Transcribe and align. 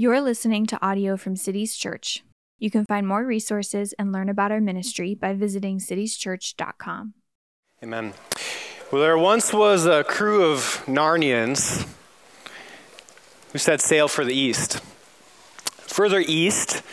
You're 0.00 0.20
listening 0.20 0.64
to 0.66 0.80
audio 0.80 1.16
from 1.16 1.34
Cities 1.34 1.74
Church. 1.74 2.22
You 2.60 2.70
can 2.70 2.84
find 2.84 3.04
more 3.04 3.26
resources 3.26 3.94
and 3.98 4.12
learn 4.12 4.28
about 4.28 4.52
our 4.52 4.60
ministry 4.60 5.16
by 5.16 5.34
visiting 5.34 5.80
citieschurch.com. 5.80 7.14
Amen. 7.82 8.14
Well, 8.92 9.02
there 9.02 9.18
once 9.18 9.52
was 9.52 9.86
a 9.86 10.04
crew 10.04 10.44
of 10.44 10.84
Narnians 10.86 11.84
who 13.50 13.58
set 13.58 13.80
sail 13.80 14.06
for 14.06 14.24
the 14.24 14.32
east. 14.32 14.80
Further 15.88 16.20
east 16.20 16.84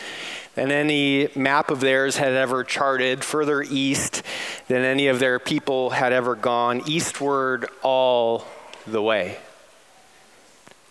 than 0.56 0.72
any 0.72 1.28
map 1.36 1.70
of 1.70 1.78
theirs 1.78 2.16
had 2.16 2.32
ever 2.32 2.64
charted, 2.64 3.22
further 3.22 3.62
east 3.62 4.24
than 4.66 4.82
any 4.82 5.06
of 5.06 5.20
their 5.20 5.38
people 5.38 5.90
had 5.90 6.12
ever 6.12 6.34
gone, 6.34 6.82
eastward 6.88 7.68
all 7.84 8.44
the 8.84 9.00
way 9.00 9.38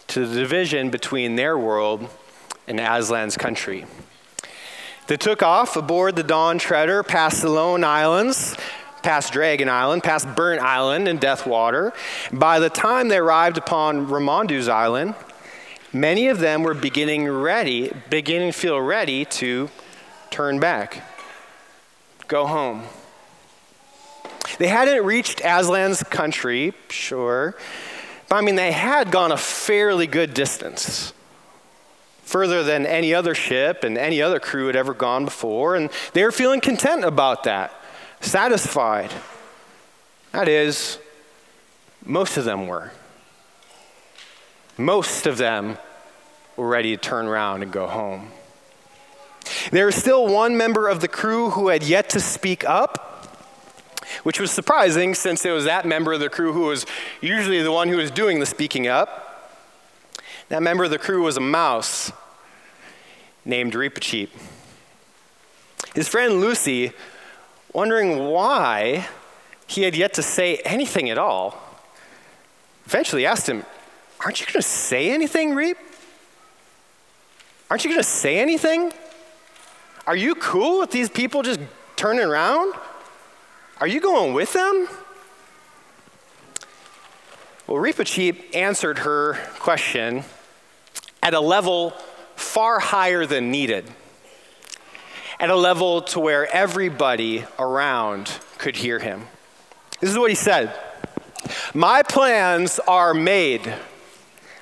to 0.08 0.26
the 0.26 0.36
division 0.36 0.90
between 0.90 1.36
their 1.36 1.58
world 1.58 2.10
and 2.68 2.80
Aslan's 2.80 3.38
country. 3.38 3.86
They 5.08 5.18
took 5.18 5.44
off 5.44 5.76
aboard 5.76 6.16
the 6.16 6.24
Dawn 6.24 6.58
Treader 6.58 7.04
past 7.04 7.42
the 7.42 7.50
Lone 7.50 7.84
Islands, 7.84 8.58
past 9.04 9.34
Dragon 9.34 9.70
Island, 9.70 10.02
past 10.04 10.28
Burnt 10.36 10.62
Island 10.62 11.08
and 11.08 11.22
Deathwater. 11.22 11.94
By 12.32 12.60
the 12.60 12.72
time 12.72 13.08
they 13.08 13.18
arrived 13.18 13.58
upon 13.58 14.08
Ramandu's 14.08 14.68
Island, 14.68 15.14
many 15.94 16.28
of 16.28 16.40
them 16.40 16.64
were 16.64 16.74
beginning 16.74 17.30
ready, 17.30 17.94
beginning 18.10 18.52
to 18.52 18.58
feel 18.58 18.82
ready 18.82 19.26
to 19.26 19.70
turn 20.32 20.60
back, 20.60 21.04
go 22.28 22.48
home. 22.48 22.84
They 24.58 24.68
hadn't 24.68 25.06
reached 25.06 25.40
Aslan's 25.40 26.02
country, 26.02 26.74
sure, 26.90 27.56
but 28.30 28.36
I 28.36 28.42
mean, 28.42 28.56
they 28.56 28.72
had 28.72 29.12
gone 29.12 29.32
a 29.32 29.38
fairly 29.38 30.08
good 30.08 30.34
distance, 30.34 31.14
further 32.24 32.64
than 32.64 32.86
any 32.86 33.14
other 33.14 33.36
ship 33.36 33.84
and 33.84 33.98
any 33.98 34.22
other 34.22 34.40
crew 34.40 34.68
had 34.68 34.76
ever 34.76 34.94
gone 34.94 35.26
before, 35.26 35.76
and 35.76 35.90
they 36.14 36.24
were 36.24 36.32
feeling 36.32 36.62
content 36.62 37.04
about 37.04 37.44
that, 37.44 37.74
satisfied. 38.20 39.12
That 40.32 40.48
is, 40.48 40.98
most 42.04 42.38
of 42.38 42.46
them 42.46 42.68
were. 42.68 42.92
Most 44.78 45.26
of 45.26 45.38
them 45.38 45.78
were 46.58 46.68
ready 46.68 46.96
to 46.96 47.02
turn 47.02 47.28
around 47.28 47.64
and 47.64 47.72
go 47.72 47.88
home. 47.88 48.32
There 49.72 49.86
was 49.86 49.96
still 49.96 50.28
one 50.28 50.58
member 50.58 50.88
of 50.88 51.00
the 51.02 51.08
crew 51.08 51.52
who 51.52 51.68
had 51.70 51.84
yet 51.84 52.10
to 52.10 52.20
speak 52.20 52.68
up 52.68 53.05
which 54.24 54.40
was 54.40 54.52
surprising 54.52 55.14
since 55.14 55.46
it 55.46 55.52
was 55.52 55.66
that 55.66 55.86
member 55.86 56.14
of 56.14 56.20
the 56.20 56.30
crew 56.30 56.54
who 56.54 56.62
was 56.62 56.86
usually 57.22 57.62
the 57.62 57.72
one 57.72 57.90
who 57.90 57.98
was 57.98 58.12
doing 58.12 58.40
the 58.40 58.46
speaking 58.46 58.88
up. 58.88 59.52
That 60.50 60.62
member 60.62 60.84
of 60.84 60.92
the 60.92 61.00
crew 61.00 61.24
was 61.24 61.38
a 61.38 61.42
mouse 61.42 62.12
named 63.44 63.74
Reepicheep. 63.74 64.30
His 65.94 66.08
friend 66.08 66.42
Lucy, 66.42 66.92
wondering 67.74 68.26
why 68.26 69.08
he 69.68 69.84
had 69.84 69.96
yet 69.96 70.14
to 70.16 70.24
say 70.24 70.58
anything 70.58 71.10
at 71.10 71.18
all, 71.18 71.58
eventually 72.86 73.26
asked 73.26 73.48
him, 73.48 73.66
Aren't 74.20 74.40
you 74.40 74.46
going 74.46 74.54
to 74.54 74.62
say 74.62 75.12
anything, 75.12 75.54
Reep? 75.54 75.78
Aren't 77.70 77.84
you 77.84 77.90
going 77.90 78.02
to 78.02 78.08
say 78.08 78.40
anything? 78.40 78.92
Are 80.08 80.16
you 80.16 80.36
cool 80.36 80.80
with 80.80 80.92
these 80.92 81.10
people 81.10 81.42
just 81.42 81.60
turning 81.96 82.24
around? 82.24 82.74
Are 83.82 83.88
you 83.88 84.00
going 84.00 84.34
with 84.34 84.54
them? 84.54 84.88
Well, 87.68 87.78
Reepicheep 87.78 88.56
answered 88.56 89.00
her 89.00 89.34
question 89.60 90.24
at 91.22 91.34
a 91.34 91.42
level 91.42 91.92
far 92.38 92.80
higher 92.80 93.26
than 93.26 93.52
needed, 93.52 93.86
at 95.42 95.50
a 95.50 95.56
level 95.56 96.04
to 96.04 96.22
where 96.22 96.50
everybody 96.56 97.44
around 97.60 98.40
could 98.58 98.78
hear 98.78 99.00
him. 99.00 99.28
This 100.00 100.10
is 100.10 100.18
what 100.18 100.30
he 100.30 100.36
said 100.36 100.74
My 101.74 102.02
plans 102.02 102.80
are 102.88 103.14
made. 103.14 103.74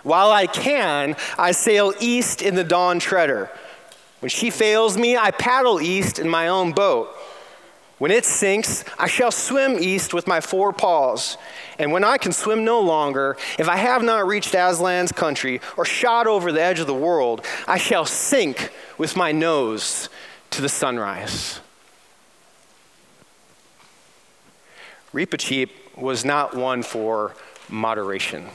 While 0.02 0.32
I 0.32 0.48
can, 0.48 1.16
I 1.38 1.52
sail 1.52 1.94
east 2.00 2.42
in 2.42 2.56
the 2.56 2.64
Dawn 2.64 3.00
Treader. 3.00 3.50
When 4.22 4.30
she 4.30 4.50
fails 4.50 4.98
me, 4.98 5.16
I 5.16 5.32
paddle 5.32 5.80
east 5.80 6.18
in 6.18 6.28
my 6.28 6.48
own 6.48 6.72
boat. 6.72 7.16
When 8.04 8.12
it 8.12 8.26
sinks, 8.26 8.84
I 9.00 9.08
shall 9.08 9.32
swim 9.32 9.78
east 9.80 10.14
with 10.14 10.28
my 10.28 10.42
four 10.42 10.74
paws. 10.74 11.38
And 11.80 11.94
when 11.94 12.04
I 12.04 12.18
can 12.18 12.34
swim 12.34 12.66
no 12.66 12.82
longer, 12.82 13.38
if 13.58 13.70
I 13.70 13.78
have 13.78 14.04
not 14.04 14.28
reached 14.28 14.52
Aslan's 14.52 15.14
country 15.14 15.62
or 15.78 15.86
shot 15.86 16.28
over 16.28 16.52
the 16.52 16.62
edge 16.62 16.82
of 16.82 16.88
the 16.88 16.94
world, 16.94 17.46
I 17.66 17.78
shall 17.78 18.04
sink 18.04 18.74
with 18.98 19.16
my 19.16 19.32
nose 19.32 20.10
to 20.50 20.62
the 20.62 20.68
sunrise. 20.68 21.62
Reepicheep 25.14 25.70
was 25.96 26.26
not 26.26 26.58
one 26.58 26.84
for 26.84 27.34
moderation. 27.70 28.50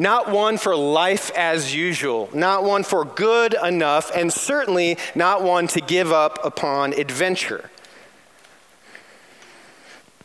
Not 0.00 0.30
one 0.30 0.56
for 0.56 0.74
life 0.74 1.30
as 1.36 1.74
usual, 1.74 2.30
not 2.32 2.64
one 2.64 2.84
for 2.84 3.04
good 3.04 3.54
enough, 3.62 4.10
and 4.16 4.32
certainly 4.32 4.96
not 5.14 5.42
one 5.42 5.66
to 5.66 5.80
give 5.82 6.10
up 6.10 6.42
upon 6.42 6.94
adventure. 6.94 7.68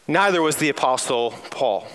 Neither 0.07 0.41
was 0.41 0.55
the 0.55 0.69
Apostle 0.69 1.31
Paul. 1.49 1.89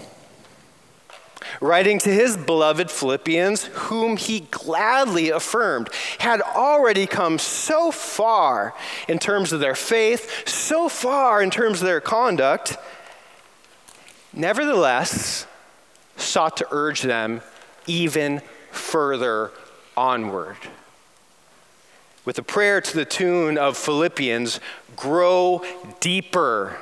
Writing 1.62 1.98
to 2.00 2.10
his 2.10 2.36
beloved 2.36 2.90
Philippians, 2.90 3.64
whom 3.72 4.18
he 4.18 4.40
gladly 4.50 5.30
affirmed 5.30 5.88
had 6.18 6.42
already 6.42 7.06
come 7.06 7.38
so 7.38 7.90
far 7.90 8.74
in 9.08 9.18
terms 9.18 9.54
of 9.54 9.60
their 9.60 9.74
faith, 9.74 10.46
so 10.46 10.90
far 10.90 11.40
in 11.40 11.48
terms 11.48 11.80
of 11.80 11.86
their 11.86 12.02
conduct, 12.02 12.76
nevertheless 14.34 15.46
sought 16.18 16.58
to 16.58 16.66
urge 16.70 17.00
them 17.00 17.40
even 17.86 18.42
further 18.70 19.50
onward. 19.96 20.56
With 22.24 22.38
a 22.38 22.42
prayer 22.42 22.80
to 22.80 22.94
the 22.94 23.04
tune 23.04 23.58
of 23.58 23.76
Philippians 23.76 24.60
grow 24.94 25.64
deeper 26.00 26.76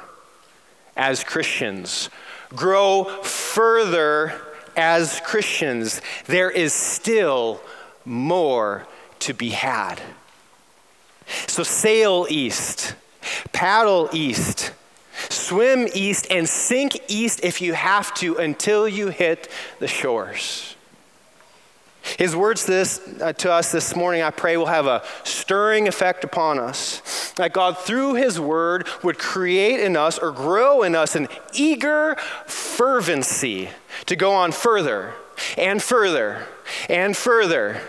as 0.97 1.23
Christians, 1.23 2.11
grow 2.51 3.05
further 3.23 4.41
as 4.77 5.21
Christians. 5.25 6.01
There 6.27 6.51
is 6.51 6.73
still 6.73 7.61
more 8.05 8.87
to 9.21 9.35
be 9.35 9.51
had. 9.51 10.01
So 11.47 11.63
sail 11.63 12.27
east, 12.31 12.95
paddle 13.53 14.09
east, 14.13 14.73
swim 15.29 15.89
east, 15.95 16.27
and 16.31 16.49
sink 16.49 16.99
east 17.09 17.41
if 17.43 17.61
you 17.61 17.75
have 17.75 18.15
to 18.15 18.37
until 18.37 18.89
you 18.89 19.09
hit 19.09 19.49
the 19.79 19.89
shores. 19.89 20.68
His 22.17 22.35
words 22.35 22.65
this, 22.65 23.01
uh, 23.21 23.33
to 23.35 23.53
us 23.53 23.73
this 23.73 23.95
morning, 23.95 24.23
I 24.23 24.31
pray, 24.31 24.57
will 24.57 24.67
have 24.67 24.87
a 24.87 25.03
stirring 25.25 25.89
effect 25.89 26.25
upon 26.25 26.59
us. 26.59 27.33
That 27.37 27.53
God, 27.53 27.77
through 27.79 28.15
His 28.15 28.41
word, 28.41 28.89
would 29.03 29.19
create 29.19 29.81
in 29.81 29.97
us 29.97 30.19
or 30.19 30.33
grow 30.33 30.83
in 30.83 30.95
us 30.95 31.15
an 31.15 31.29
eager 31.53 32.17
fervency 32.47 33.71
to 34.07 34.17
go 34.17 34.33
on 34.33 34.53
further 34.53 35.15
and 35.57 35.83
further 35.83 36.47
and 36.89 37.17
further 37.17 37.81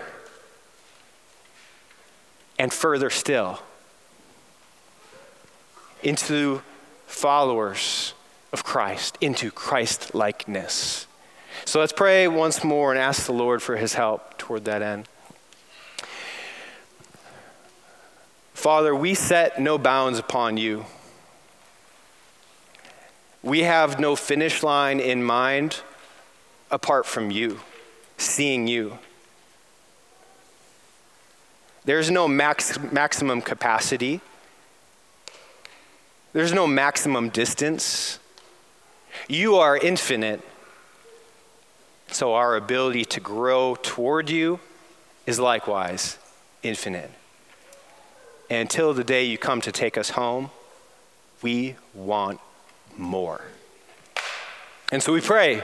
and 2.58 2.72
further 2.72 3.08
still 3.08 3.60
into 6.02 6.62
followers 7.06 8.14
of 8.52 8.64
Christ, 8.64 9.16
into 9.20 9.50
Christ 9.50 10.14
likeness. 10.14 11.06
So 11.64 11.78
let's 11.80 11.92
pray 11.92 12.26
once 12.26 12.64
more 12.64 12.90
and 12.90 13.00
ask 13.00 13.26
the 13.26 13.32
Lord 13.32 13.62
for 13.62 13.76
his 13.76 13.94
help 13.94 14.38
toward 14.38 14.64
that 14.64 14.82
end. 14.82 15.08
Father, 18.54 18.94
we 18.94 19.14
set 19.14 19.60
no 19.60 19.78
bounds 19.78 20.18
upon 20.18 20.56
you. 20.56 20.84
We 23.42 23.60
have 23.60 23.98
no 23.98 24.16
finish 24.16 24.62
line 24.62 25.00
in 25.00 25.22
mind 25.22 25.80
apart 26.70 27.06
from 27.06 27.30
you, 27.30 27.60
seeing 28.18 28.66
you. 28.66 28.98
There's 31.84 32.10
no 32.10 32.28
max, 32.28 32.78
maximum 32.92 33.40
capacity. 33.40 34.20
There's 36.34 36.52
no 36.52 36.66
maximum 36.66 37.30
distance. 37.30 38.18
You 39.26 39.56
are 39.56 39.76
infinite. 39.76 40.42
So 42.12 42.34
our 42.34 42.56
ability 42.56 43.04
to 43.06 43.20
grow 43.20 43.76
toward 43.82 44.30
you 44.30 44.60
is 45.26 45.38
likewise 45.38 46.18
infinite. 46.62 47.10
And 48.48 48.62
until 48.62 48.92
the 48.92 49.04
day 49.04 49.24
you 49.24 49.38
come 49.38 49.60
to 49.60 49.72
take 49.72 49.96
us 49.96 50.10
home, 50.10 50.50
we 51.40 51.76
want 51.94 52.40
more. 52.96 53.42
And 54.90 55.02
so 55.02 55.12
we 55.12 55.20
pray, 55.20 55.62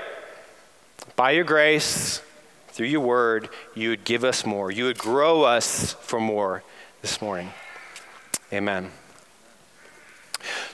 by 1.17 1.33
your 1.33 1.45
grace, 1.45 2.23
through 2.69 2.87
your 2.87 3.01
word, 3.01 3.49
you 3.75 3.89
would 3.89 4.05
give 4.05 4.23
us 4.23 4.47
more. 4.47 4.71
You 4.71 4.85
would 4.85 4.99
grow 4.99 5.43
us 5.43 5.95
for 5.95 6.21
more 6.21 6.63
this 7.03 7.21
morning. 7.21 7.51
Amen. 8.53 8.91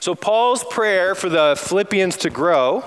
So, 0.01 0.15
Paul's 0.15 0.65
prayer 0.65 1.15
for 1.15 1.29
the 1.29 1.55
Philippians 1.57 2.17
to 2.19 2.31
grow 2.31 2.85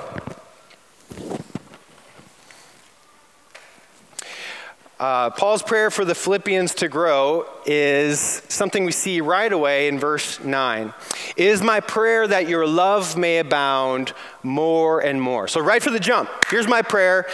Uh, 4.97 5.29
Paul's 5.29 5.61
prayer 5.61 5.91
for 5.91 6.05
the 6.05 6.15
Philippians 6.15 6.73
to 6.75 6.87
grow 6.87 7.45
is 7.65 8.41
something 8.47 8.85
we 8.85 8.93
see 8.93 9.19
right 9.19 9.51
away 9.51 9.89
in 9.89 9.99
verse 9.99 10.39
9. 10.39 10.93
It 11.35 11.47
is 11.47 11.61
my 11.61 11.81
prayer 11.81 12.25
that 12.25 12.47
your 12.47 12.65
love 12.65 13.17
may 13.17 13.39
abound 13.39 14.13
more 14.41 15.01
and 15.01 15.21
more. 15.21 15.49
So, 15.49 15.59
right 15.59 15.83
for 15.83 15.91
the 15.91 15.99
jump, 15.99 16.29
here's 16.47 16.67
my 16.67 16.81
prayer, 16.81 17.27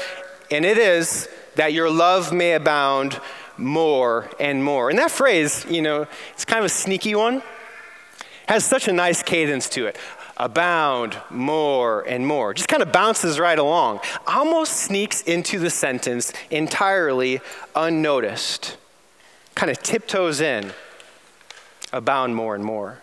and 0.50 0.66
it 0.66 0.80
is 0.80 1.30
that 1.56 1.72
your 1.72 1.92
love 1.92 2.34
may 2.34 2.54
abound 2.54 3.20
more 3.58 4.28
and 4.40 4.64
more. 4.64 4.90
And 4.90 4.98
that 4.98 5.12
phrase, 5.12 5.64
you 5.70 5.84
know, 5.84 6.08
it's 6.34 6.46
kind 6.46 6.60
of 6.60 6.66
a 6.66 6.70
sneaky 6.70 7.14
one, 7.14 7.44
has 8.48 8.66
such 8.66 8.88
a 8.88 8.92
nice 8.92 9.22
cadence 9.22 9.70
to 9.70 9.86
it 9.86 9.98
abound 10.42 11.16
more 11.30 12.02
and 12.02 12.26
more. 12.26 12.52
Just 12.52 12.68
kind 12.68 12.82
of 12.82 12.92
bounces 12.92 13.40
right 13.40 13.60
along, 13.60 14.00
almost 14.26 14.74
sneaks 14.74 15.22
into 15.22 15.60
the 15.60 15.70
sentence 15.70 16.34
entirely 16.50 17.40
unnoticed, 17.76 18.76
kind 19.54 19.70
of 19.70 19.82
tiptoes 19.84 20.42
in, 20.42 20.74
abound 21.94 22.36
more 22.36 22.56
and 22.56 22.66
more. 22.66 23.02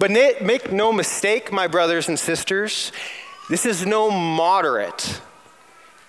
But 0.00 0.10
make 0.10 0.72
no 0.72 0.92
mistake, 0.92 1.52
my 1.52 1.68
brothers 1.68 2.08
and 2.08 2.18
sisters, 2.18 2.90
this 3.48 3.64
is 3.64 3.86
no 3.86 4.10
moderate, 4.10 5.20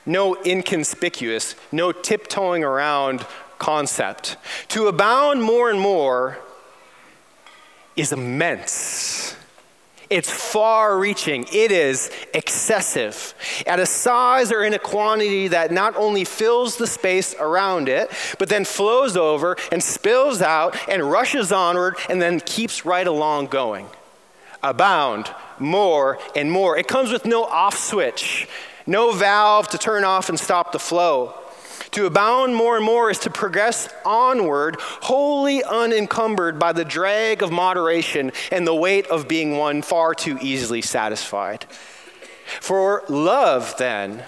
no 0.07 0.35
inconspicuous, 0.43 1.53
no 1.71 1.91
tiptoeing 1.91 2.63
around 2.63 3.27
concept. 3.59 4.37
To 4.69 4.87
abound 4.87 5.43
more 5.43 5.69
and 5.69 5.79
more 5.79 6.39
is 7.95 8.11
immense. 8.11 9.35
It's 10.09 10.29
far 10.31 10.97
reaching, 10.97 11.45
it 11.53 11.71
is 11.71 12.09
excessive. 12.33 13.35
At 13.67 13.79
a 13.79 13.85
size 13.85 14.51
or 14.51 14.63
in 14.63 14.73
a 14.73 14.79
quantity 14.79 15.49
that 15.49 15.71
not 15.71 15.95
only 15.95 16.25
fills 16.25 16.77
the 16.77 16.87
space 16.87 17.35
around 17.39 17.87
it, 17.87 18.09
but 18.39 18.49
then 18.49 18.65
flows 18.65 19.15
over 19.15 19.55
and 19.71 19.83
spills 19.83 20.41
out 20.41 20.75
and 20.89 21.03
rushes 21.03 21.51
onward 21.51 21.95
and 22.09 22.19
then 22.19 22.39
keeps 22.39 22.85
right 22.85 23.05
along 23.05 23.47
going. 23.47 23.85
Abound 24.63 25.33
more 25.59 26.17
and 26.35 26.51
more. 26.51 26.75
It 26.75 26.87
comes 26.87 27.11
with 27.11 27.25
no 27.25 27.43
off 27.43 27.77
switch, 27.77 28.47
no 28.87 29.11
valve 29.11 29.67
to 29.69 29.77
turn 29.77 30.03
off 30.03 30.27
and 30.29 30.39
stop 30.39 30.71
the 30.71 30.79
flow. 30.79 31.38
To 31.91 32.05
abound 32.05 32.55
more 32.55 32.75
and 32.75 32.85
more 32.85 33.09
is 33.09 33.19
to 33.19 33.29
progress 33.29 33.89
onward, 34.05 34.77
wholly 34.79 35.63
unencumbered 35.63 36.59
by 36.59 36.71
the 36.71 36.85
drag 36.85 37.41
of 37.41 37.51
moderation 37.51 38.31
and 38.51 38.67
the 38.67 38.75
weight 38.75 39.07
of 39.07 39.27
being 39.27 39.57
one 39.57 39.81
far 39.81 40.13
too 40.13 40.37
easily 40.41 40.81
satisfied. 40.81 41.65
For 42.61 43.03
love, 43.09 43.75
then, 43.77 44.23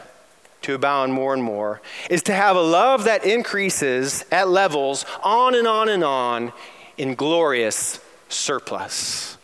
to 0.63 0.75
abound 0.75 1.13
more 1.13 1.34
and 1.34 1.44
more, 1.44 1.81
is 2.10 2.24
to 2.24 2.34
have 2.34 2.56
a 2.56 2.62
love 2.62 3.04
that 3.04 3.25
increases 3.25 4.25
at 4.31 4.48
levels 4.48 5.06
on 5.24 5.56
and 5.56 5.68
on 5.68 5.90
and 5.90 6.04
on 6.04 6.54
in 6.98 7.16
glorious 7.16 8.00
surplus. 8.30 9.38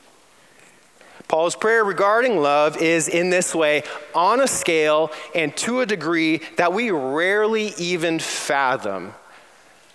Paul's 1.27 1.56
prayer 1.56 1.83
regarding 1.83 2.38
love 2.38 2.77
is 2.77 3.09
in 3.09 3.29
this 3.29 3.53
way 3.53 3.83
on 4.15 4.39
a 4.39 4.47
scale 4.47 5.12
and 5.35 5.56
to 5.57 5.81
a 5.81 5.85
degree 5.85 6.41
that 6.56 6.71
we 6.71 6.89
rarely 6.89 7.74
even 7.77 8.19
fathom, 8.19 9.13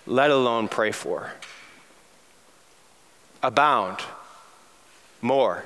let 0.05 0.29
alone 0.29 0.67
pray 0.67 0.91
for. 0.91 1.31
Abound 3.41 3.99
more 5.21 5.65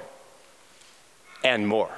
and 1.44 1.68
more. 1.68 1.92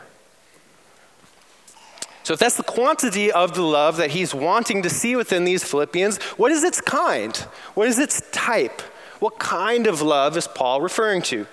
So, 2.24 2.34
if 2.34 2.40
that's 2.40 2.58
the 2.58 2.64
quantity 2.64 3.32
of 3.32 3.56
the 3.56 3.64
love 3.64 3.98
that 3.98 4.12
he's 4.12 4.36
wanting 4.36 4.84
to 4.84 4.90
see 4.90 5.16
within 5.16 5.46
these 5.46 5.64
Philippians, 5.64 6.18
what 6.38 6.52
is 6.52 6.64
its 6.64 6.80
kind? 6.80 7.36
What 7.74 7.88
is 7.88 7.98
its 7.98 8.22
type? 8.32 8.82
What 9.20 9.40
kind 9.40 9.88
of 9.88 10.02
love 10.02 10.38
is 10.38 10.48
Paul 10.48 10.82
referring 10.82 11.22
to? 11.24 11.48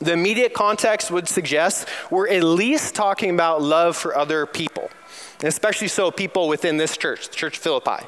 The 0.00 0.12
immediate 0.12 0.54
context 0.54 1.10
would 1.10 1.28
suggest 1.28 1.86
we're 2.10 2.28
at 2.28 2.42
least 2.42 2.94
talking 2.94 3.30
about 3.30 3.60
love 3.60 3.96
for 3.96 4.16
other 4.16 4.46
people, 4.46 4.90
especially 5.42 5.88
so 5.88 6.10
people 6.10 6.48
within 6.48 6.78
this 6.78 6.96
church, 6.96 7.28
the 7.28 7.36
Church 7.36 7.58
of 7.58 7.62
Philippi. 7.62 8.06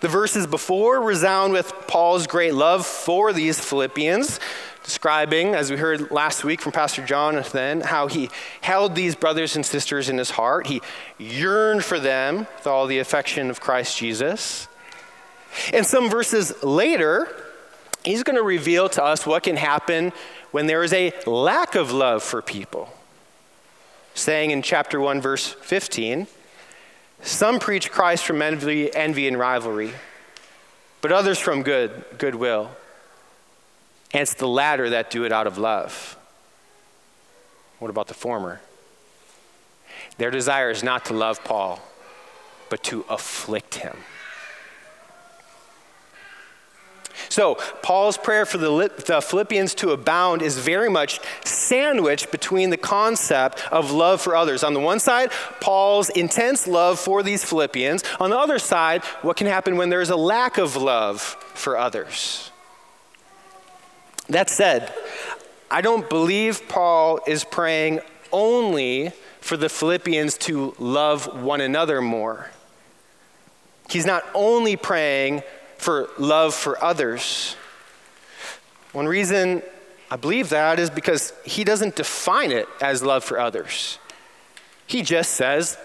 The 0.00 0.08
verses 0.08 0.46
before 0.46 1.00
resound 1.00 1.54
with 1.54 1.72
Paul's 1.88 2.26
great 2.26 2.54
love 2.54 2.86
for 2.86 3.32
these 3.32 3.58
Philippians, 3.58 4.38
describing, 4.84 5.54
as 5.54 5.70
we 5.70 5.78
heard 5.78 6.10
last 6.10 6.44
week 6.44 6.60
from 6.60 6.72
Pastor 6.72 7.04
Jonathan, 7.04 7.80
how 7.80 8.06
he 8.06 8.28
held 8.60 8.94
these 8.94 9.14
brothers 9.14 9.56
and 9.56 9.64
sisters 9.64 10.08
in 10.08 10.18
his 10.18 10.30
heart. 10.30 10.66
He 10.66 10.82
yearned 11.18 11.82
for 11.82 11.98
them 11.98 12.40
with 12.56 12.66
all 12.66 12.86
the 12.86 12.98
affection 12.98 13.50
of 13.50 13.60
Christ 13.60 13.96
Jesus. 13.96 14.68
And 15.72 15.86
some 15.86 16.10
verses 16.10 16.62
later, 16.62 17.28
he's 18.04 18.22
going 18.22 18.36
to 18.36 18.42
reveal 18.42 18.88
to 18.90 19.02
us 19.02 19.26
what 19.26 19.42
can 19.42 19.56
happen 19.56 20.12
when 20.50 20.66
there 20.66 20.82
is 20.82 20.92
a 20.92 21.12
lack 21.26 21.74
of 21.74 21.92
love 21.92 22.22
for 22.22 22.42
people. 22.42 22.88
Saying 24.14 24.50
in 24.50 24.62
chapter 24.62 25.00
1, 25.00 25.20
verse 25.20 25.48
15, 25.48 26.26
some 27.22 27.58
preach 27.58 27.90
Christ 27.90 28.24
from 28.24 28.42
envy, 28.42 28.94
envy 28.94 29.28
and 29.28 29.38
rivalry, 29.38 29.92
but 31.00 31.12
others 31.12 31.38
from 31.38 31.62
good, 31.62 32.04
goodwill. 32.18 32.70
And 34.12 34.22
it's 34.22 34.34
the 34.34 34.48
latter 34.48 34.90
that 34.90 35.10
do 35.10 35.24
it 35.24 35.32
out 35.32 35.46
of 35.46 35.58
love. 35.58 36.16
What 37.78 37.90
about 37.90 38.08
the 38.08 38.14
former? 38.14 38.60
Their 40.18 40.30
desire 40.30 40.70
is 40.70 40.82
not 40.82 41.04
to 41.06 41.14
love 41.14 41.42
Paul, 41.44 41.80
but 42.68 42.82
to 42.84 43.04
afflict 43.08 43.76
him. 43.76 43.96
So, 47.28 47.56
Paul's 47.82 48.16
prayer 48.16 48.46
for 48.46 48.58
the, 48.58 48.90
the 49.06 49.20
Philippians 49.20 49.74
to 49.76 49.90
abound 49.90 50.42
is 50.42 50.58
very 50.58 50.88
much 50.88 51.20
sandwiched 51.44 52.30
between 52.30 52.70
the 52.70 52.76
concept 52.76 53.62
of 53.72 53.90
love 53.90 54.20
for 54.20 54.34
others. 54.34 54.64
On 54.64 54.74
the 54.74 54.80
one 54.80 55.00
side, 55.00 55.30
Paul's 55.60 56.08
intense 56.10 56.66
love 56.66 56.98
for 56.98 57.22
these 57.22 57.44
Philippians. 57.44 58.02
On 58.18 58.30
the 58.30 58.38
other 58.38 58.58
side, 58.58 59.04
what 59.22 59.36
can 59.36 59.46
happen 59.46 59.76
when 59.76 59.90
there's 59.90 60.10
a 60.10 60.16
lack 60.16 60.58
of 60.58 60.76
love 60.76 61.20
for 61.54 61.76
others. 61.76 62.50
That 64.28 64.48
said, 64.48 64.92
I 65.70 65.80
don't 65.80 66.08
believe 66.08 66.68
Paul 66.68 67.20
is 67.26 67.44
praying 67.44 68.00
only 68.32 69.12
for 69.40 69.56
the 69.56 69.68
Philippians 69.68 70.38
to 70.38 70.74
love 70.78 71.42
one 71.42 71.60
another 71.60 72.00
more. 72.00 72.50
He's 73.88 74.06
not 74.06 74.24
only 74.34 74.76
praying 74.76 75.42
for 75.80 76.10
love 76.18 76.54
for 76.54 76.82
others. 76.84 77.56
One 78.92 79.06
reason 79.06 79.62
I 80.10 80.16
believe 80.16 80.50
that 80.50 80.78
is 80.78 80.90
because 80.90 81.32
he 81.44 81.64
doesn't 81.64 81.96
define 81.96 82.52
it 82.52 82.68
as 82.82 83.02
love 83.02 83.24
for 83.24 83.38
others. 83.38 83.98
He 84.86 85.02
just 85.02 85.32
says, 85.32 85.78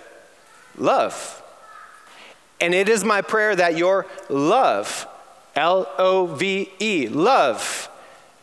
love. 0.77 1.41
And 2.59 2.73
it 2.73 2.89
is 2.89 3.05
my 3.05 3.21
prayer 3.21 3.55
that 3.55 3.77
your 3.77 4.05
love, 4.29 5.07
L 5.55 5.87
O 5.97 6.25
V 6.25 6.69
E, 6.79 7.07
love, 7.07 7.89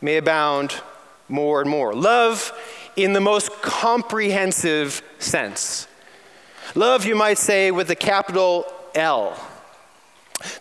may 0.01 0.17
abound 0.17 0.81
more 1.29 1.61
and 1.61 1.69
more. 1.69 1.93
Love 1.93 2.51
in 2.95 3.13
the 3.13 3.21
most 3.21 3.51
comprehensive 3.61 5.03
sense. 5.19 5.87
Love, 6.73 7.05
you 7.05 7.15
might 7.15 7.37
say, 7.37 7.69
with 7.69 7.91
a 7.91 7.95
capital 7.95 8.65
L. 8.95 9.37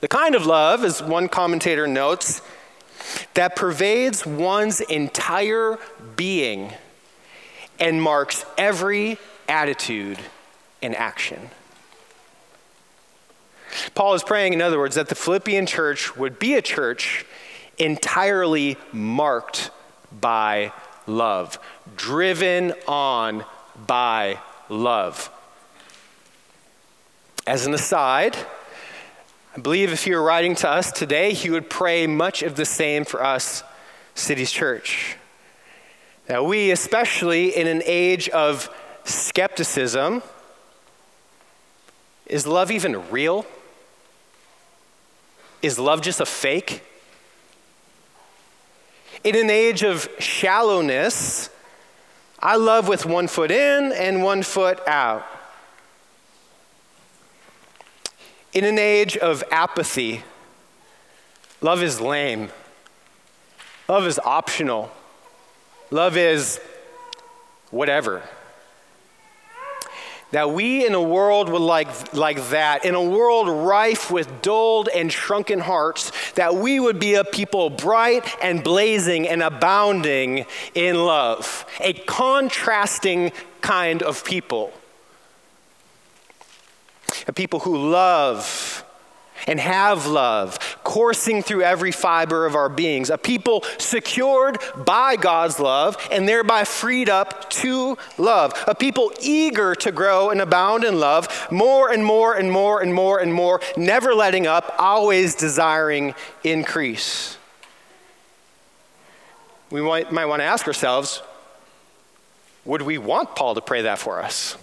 The 0.01 0.09
kind 0.09 0.35
of 0.35 0.47
love, 0.47 0.85
as 0.85 1.03
one 1.03 1.29
commentator 1.29 1.87
notes, 1.87 2.43
that 3.35 3.57
pervades 3.57 4.25
one's 4.25 4.81
entire 4.81 5.79
being 6.17 6.73
and 7.81 8.01
marks 8.01 8.45
every 8.57 9.19
attitude 9.49 10.19
and 10.83 10.95
action. 10.95 11.51
Paul 13.95 14.15
is 14.15 14.23
praying, 14.23 14.53
in 14.53 14.63
other 14.63 14.79
words, 14.79 14.95
that 14.97 15.09
the 15.09 15.15
Philippian 15.15 15.67
church 15.67 16.17
would 16.17 16.39
be 16.39 16.55
a 16.55 16.63
church 16.63 17.25
entirely 17.79 18.77
marked 18.93 19.71
by 20.21 20.73
love, 21.07 21.59
driven 21.97 22.75
on 22.87 23.45
by 23.87 24.39
love. 24.69 25.31
As 27.47 27.67
an 27.67 27.75
aside, 27.75 28.37
I 29.55 29.61
believe 29.61 29.93
if 29.93 30.05
he 30.05 30.15
were 30.15 30.23
writing 30.23 30.55
to 30.57 30.69
us 30.69 30.91
today, 30.91 31.35
he 31.35 31.51
would 31.51 31.69
pray 31.69 32.07
much 32.07 32.43
of 32.43 32.57
the 32.57 32.65
same 32.65 33.05
for 33.05 33.23
us, 33.23 33.63
Cities 34.15 34.51
Church. 34.51 35.17
Now, 36.27 36.43
we, 36.43 36.71
especially 36.71 37.55
in 37.55 37.67
an 37.67 37.83
age 37.85 38.31
of 38.31 38.71
skepticism, 39.05 40.23
Is 42.27 42.47
love 42.47 42.71
even 42.71 43.11
real? 43.11 43.45
Is 45.61 45.79
love 45.79 46.01
just 46.01 46.21
a 46.21 46.27
fake? 46.27 46.83
In 49.23 49.37
an 49.37 49.51
age 49.51 49.83
of 49.83 50.09
shallowness, 50.19 51.51
I 52.39 52.57
love 52.57 52.89
with 52.89 53.05
one 53.05 53.29
foot 53.29 53.51
in 53.51 53.93
and 53.93 54.23
one 54.23 54.43
foot 54.43 54.81
out. 54.89 55.27
In 58.53 58.65
an 58.65 58.79
age 58.79 59.17
of 59.17 59.43
apathy, 59.51 60.25
love 61.63 61.83
is 61.83 62.03
lame. 62.03 62.51
Love 63.89 64.07
is 64.07 64.19
optional. 64.19 64.91
Love 65.91 66.19
is 66.19 66.61
whatever. 67.71 68.23
That 70.33 70.51
we 70.51 70.87
in 70.87 70.93
a 70.93 71.03
world 71.03 71.49
like, 71.49 72.13
like 72.13 72.51
that, 72.51 72.85
in 72.85 72.95
a 72.95 73.03
world 73.03 73.49
rife 73.49 74.11
with 74.11 74.43
dulled 74.43 74.89
and 74.89 75.11
shrunken 75.11 75.61
hearts, 75.61 76.13
that 76.33 76.55
we 76.55 76.79
would 76.79 76.99
be 76.99 77.15
a 77.15 77.25
people 77.25 77.71
bright 77.71 78.37
and 78.43 78.63
blazing 78.63 79.27
and 79.29 79.43
abounding 79.43 80.45
in 80.75 80.97
love, 81.07 81.65
a 81.81 81.95
contrasting 81.95 83.33
kind 83.63 84.03
of 84.03 84.25
people. 84.25 84.75
A 87.27 87.33
people 87.33 87.61
who 87.61 87.77
love 87.91 88.85
and 89.47 89.59
have 89.59 90.07
love 90.07 90.59
coursing 90.85 91.43
through 91.43 91.63
every 91.63 91.91
fiber 91.91 92.47
of 92.47 92.55
our 92.55 92.69
beings, 92.69 93.11
a 93.11 93.19
people 93.19 93.65
secured 93.79 94.59
by 94.85 95.17
God's 95.17 95.59
love 95.59 95.97
and 96.11 96.29
thereby 96.29 96.65
freed 96.65 97.09
up 97.09 97.51
to 97.51 97.97
love, 98.19 98.53
a 98.67 98.75
people 98.75 99.13
eager 99.21 99.75
to 99.77 99.93
grow 99.93 100.31
and 100.31 100.41
abound 100.41 100.85
in 100.85 101.01
love 101.01 101.49
more 101.51 101.91
and 101.91 102.05
more 102.05 102.35
and 102.35 102.51
more 102.51 102.81
and 102.81 102.95
more 102.95 103.19
and 103.19 103.33
more, 103.33 103.61
never 103.77 104.15
letting 104.15 104.47
up, 104.47 104.75
always 104.79 105.35
desiring 105.35 106.15
increase. 106.45 107.37
We 109.71 109.81
might, 109.81 110.13
might 110.13 110.27
want 110.27 110.41
to 110.41 110.45
ask 110.45 110.67
ourselves 110.67 111.23
would 112.65 112.83
we 112.83 112.97
want 112.97 113.35
Paul 113.35 113.57
to 113.57 113.61
pray 113.61 113.83
that 113.83 113.99
for 113.99 114.23
us? 114.23 114.57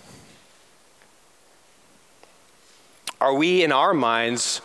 Are 3.22 3.34
we 3.34 3.64
in 3.64 3.72
our 3.72 3.94
minds 3.94 4.62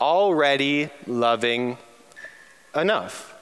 already 0.00 0.90
loving 1.06 1.78
enough. 2.74 3.34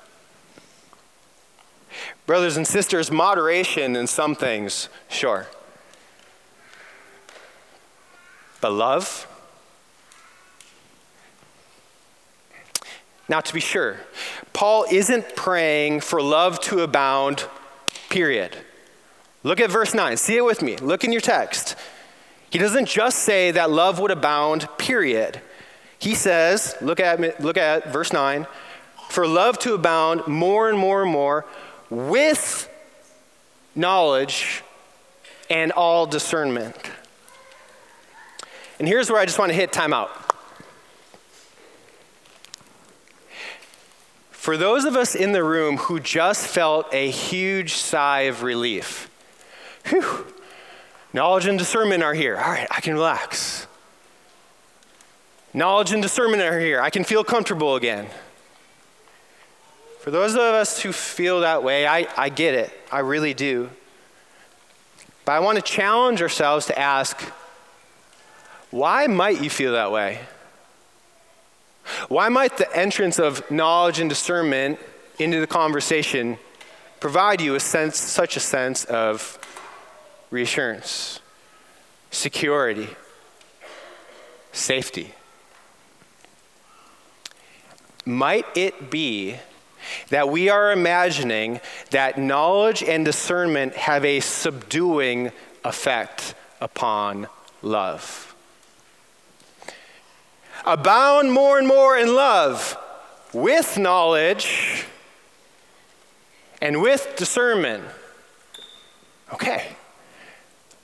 Brothers 2.27 2.57
and 2.57 2.67
sisters, 2.67 3.11
moderation 3.11 3.97
in 3.97 4.07
some 4.07 4.35
things, 4.35 4.89
sure. 5.09 5.49
But 8.61 8.73
love? 8.73 9.27
Now, 13.29 13.41
to 13.41 13.55
be 13.55 13.61
sure, 13.61 13.99
Paul 14.53 14.87
isn't 14.91 15.37
praying 15.37 16.01
for 16.01 16.21
love 16.21 16.61
to 16.61 16.81
abound, 16.81 17.47
period. 18.09 18.57
Look 19.43 19.59
at 19.59 19.71
verse 19.71 19.95
9. 19.95 20.17
See 20.17 20.37
it 20.37 20.45
with 20.45 20.63
me. 20.63 20.77
Look 20.77 21.03
in 21.03 21.13
your 21.13 21.21
text. 21.21 21.75
He 22.53 22.59
doesn't 22.59 22.85
just 22.85 23.21
say 23.21 23.51
that 23.53 23.71
love 23.71 23.99
would 23.99 24.11
abound, 24.11 24.69
period. 24.77 25.41
He 25.99 26.15
says, 26.15 26.77
look 26.83 27.01
at, 27.01 27.41
look 27.41 27.57
at 27.57 27.91
verse 27.91 28.13
9, 28.13 28.47
for 29.09 29.27
love 29.27 29.59
to 29.61 29.73
abound 29.73 30.27
more 30.27 30.69
and 30.69 30.79
more 30.79 31.01
and 31.01 31.11
more 31.11 31.47
with 31.89 32.69
knowledge 33.75 34.63
and 35.49 35.73
all 35.73 36.05
discernment. 36.05 36.77
And 38.79 38.87
here's 38.87 39.11
where 39.11 39.19
I 39.19 39.25
just 39.25 39.39
want 39.39 39.49
to 39.49 39.57
hit 39.57 39.73
time 39.73 39.95
out. 39.95 40.11
For 44.31 44.59
those 44.59 44.85
of 44.85 44.95
us 44.95 45.15
in 45.15 45.33
the 45.33 45.43
room 45.43 45.79
who 45.79 46.01
just 46.01 46.47
felt 46.47 46.93
a 46.93 47.09
huge 47.11 47.73
sigh 47.73 48.23
of 48.23 48.43
relief, 48.43 49.09
whew, 49.87 50.27
knowledge 51.13 51.47
and 51.47 51.59
discernment 51.59 52.03
are 52.03 52.15
here. 52.15 52.37
All 52.37 52.51
right, 52.51 52.67
I 52.71 52.81
can 52.81 52.95
relax. 52.95 53.67
Knowledge 55.55 55.93
and 55.93 56.03
discernment 56.03 56.43
are 56.43 56.59
here. 56.59 56.81
I 56.81 56.91
can 56.91 57.05
feel 57.05 57.25
comfortable 57.25 57.77
again. 57.77 58.07
For 60.01 60.11
those 60.11 60.35
of 60.35 60.41
us 60.41 60.81
who 60.81 60.93
feel 60.93 61.41
that 61.41 61.63
way, 61.63 61.87
I, 61.87 62.09
I 62.17 62.29
get 62.29 62.55
it. 62.55 62.73
I 62.91 63.01
really 63.01 63.35
do. 63.35 63.71
But 65.25 65.33
I 65.33 65.41
want 65.41 65.57
to 65.57 65.63
challenge 65.63 66.21
ourselves 66.21 66.67
to 66.67 66.79
ask 66.79 67.21
why 68.71 69.07
might 69.07 69.43
you 69.43 69.51
feel 69.51 69.73
that 69.73 69.93
way? 69.93 70.21
Why 72.09 72.31
might 72.31 72.57
the 72.57 72.75
entrance 72.75 73.19
of 73.19 73.49
knowledge 73.51 74.01
and 74.01 74.09
discernment 74.09 74.79
into 75.19 75.41
the 75.41 75.47
conversation 75.47 76.39
provide 76.99 77.41
you 77.41 77.55
a 77.55 77.61
sense, 77.61 77.99
such 77.99 78.37
a 78.37 78.41
sense 78.41 78.85
of 78.87 79.39
reassurance, 80.33 81.21
security, 82.11 82.89
safety? 84.51 85.15
Might 88.05 88.47
it 88.57 88.91
be 88.91 89.37
that 90.09 90.29
we 90.29 90.49
are 90.49 90.73
imagining 90.73 91.61
that 91.91 92.19
knowledge 92.19 92.83
and 92.83 93.05
discernment 93.05 93.75
have 93.75 94.05
a 94.05 94.21
subduing 94.21 95.31
effect 95.65 96.35
upon 96.61 97.29
love? 97.61 98.35
Abound 100.65 101.31
more 101.31 101.59
and 101.59 101.69
more 101.69 101.97
in 101.99 102.15
love 102.15 102.77
with 103.35 103.77
knowledge 103.77 104.87
and 106.63 106.81
with 106.81 107.17
discernment. 107.17 107.85
Okay. 109.35 109.77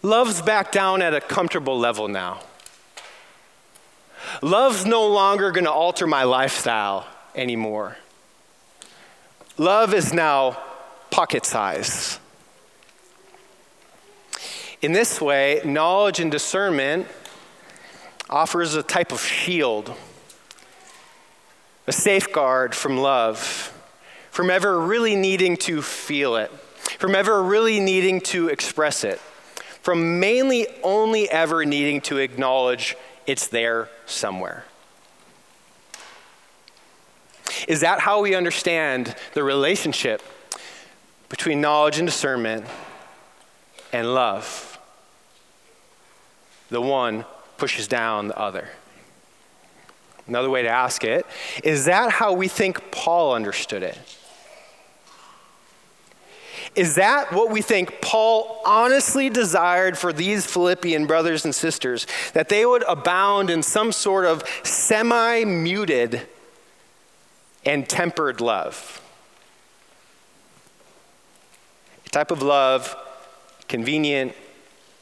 Love's 0.02 0.40
back 0.40 0.70
down 0.70 1.02
at 1.02 1.12
a 1.12 1.20
comfortable 1.20 1.78
level 1.78 2.06
now. 2.06 2.40
Love's 4.42 4.86
no 4.86 5.06
longer 5.08 5.50
going 5.50 5.64
to 5.64 5.72
alter 5.72 6.06
my 6.06 6.22
lifestyle 6.22 7.06
anymore. 7.34 7.96
Love 9.56 9.92
is 9.92 10.12
now 10.12 10.56
pocket 11.10 11.44
size. 11.44 12.20
In 14.80 14.92
this 14.92 15.20
way, 15.20 15.60
knowledge 15.64 16.20
and 16.20 16.30
discernment 16.30 17.08
offers 18.30 18.76
a 18.76 18.84
type 18.84 19.10
of 19.10 19.20
shield, 19.20 19.92
a 21.88 21.92
safeguard 21.92 22.72
from 22.72 22.98
love, 22.98 23.74
from 24.30 24.50
ever 24.50 24.78
really 24.78 25.16
needing 25.16 25.56
to 25.56 25.82
feel 25.82 26.36
it, 26.36 26.52
from 26.98 27.16
ever 27.16 27.42
really 27.42 27.80
needing 27.80 28.20
to 28.20 28.48
express 28.48 29.02
it, 29.02 29.20
from 29.88 30.20
mainly 30.20 30.66
only 30.82 31.30
ever 31.30 31.64
needing 31.64 31.98
to 31.98 32.18
acknowledge 32.18 32.94
it's 33.26 33.46
there 33.46 33.88
somewhere. 34.04 34.66
Is 37.66 37.80
that 37.80 38.00
how 38.00 38.20
we 38.20 38.34
understand 38.34 39.16
the 39.32 39.42
relationship 39.42 40.22
between 41.30 41.62
knowledge 41.62 41.96
and 41.98 42.06
discernment 42.06 42.66
and 43.90 44.12
love? 44.12 44.78
The 46.68 46.82
one 46.82 47.24
pushes 47.56 47.88
down 47.88 48.28
the 48.28 48.38
other. 48.38 48.68
Another 50.26 50.50
way 50.50 50.60
to 50.64 50.68
ask 50.68 51.02
it 51.02 51.24
is 51.64 51.86
that 51.86 52.10
how 52.12 52.34
we 52.34 52.46
think 52.46 52.90
Paul 52.90 53.32
understood 53.32 53.82
it? 53.82 53.98
Is 56.78 56.94
that 56.94 57.32
what 57.32 57.50
we 57.50 57.60
think 57.60 58.00
Paul 58.00 58.62
honestly 58.64 59.28
desired 59.28 59.98
for 59.98 60.12
these 60.12 60.46
Philippian 60.46 61.06
brothers 61.06 61.44
and 61.44 61.52
sisters? 61.52 62.06
That 62.34 62.48
they 62.48 62.64
would 62.64 62.84
abound 62.84 63.50
in 63.50 63.64
some 63.64 63.90
sort 63.90 64.24
of 64.24 64.44
semi 64.62 65.42
muted 65.42 66.28
and 67.64 67.88
tempered 67.88 68.40
love? 68.40 69.02
A 72.06 72.10
type 72.10 72.30
of 72.30 72.42
love, 72.42 72.94
convenient, 73.66 74.34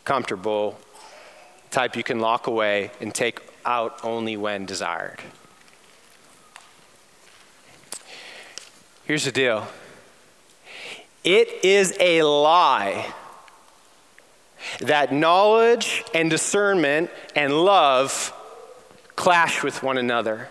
comfortable, 0.06 0.78
type 1.70 1.94
you 1.94 2.02
can 2.02 2.20
lock 2.20 2.46
away 2.46 2.90
and 3.02 3.14
take 3.14 3.42
out 3.66 4.02
only 4.02 4.38
when 4.38 4.64
desired. 4.64 5.20
Here's 9.04 9.26
the 9.26 9.32
deal 9.32 9.68
it 11.26 11.64
is 11.64 11.94
a 12.00 12.22
lie 12.22 13.12
that 14.80 15.12
knowledge 15.12 16.04
and 16.14 16.30
discernment 16.30 17.10
and 17.34 17.52
love 17.52 18.32
clash 19.16 19.62
with 19.62 19.82
one 19.82 19.98
another. 19.98 20.48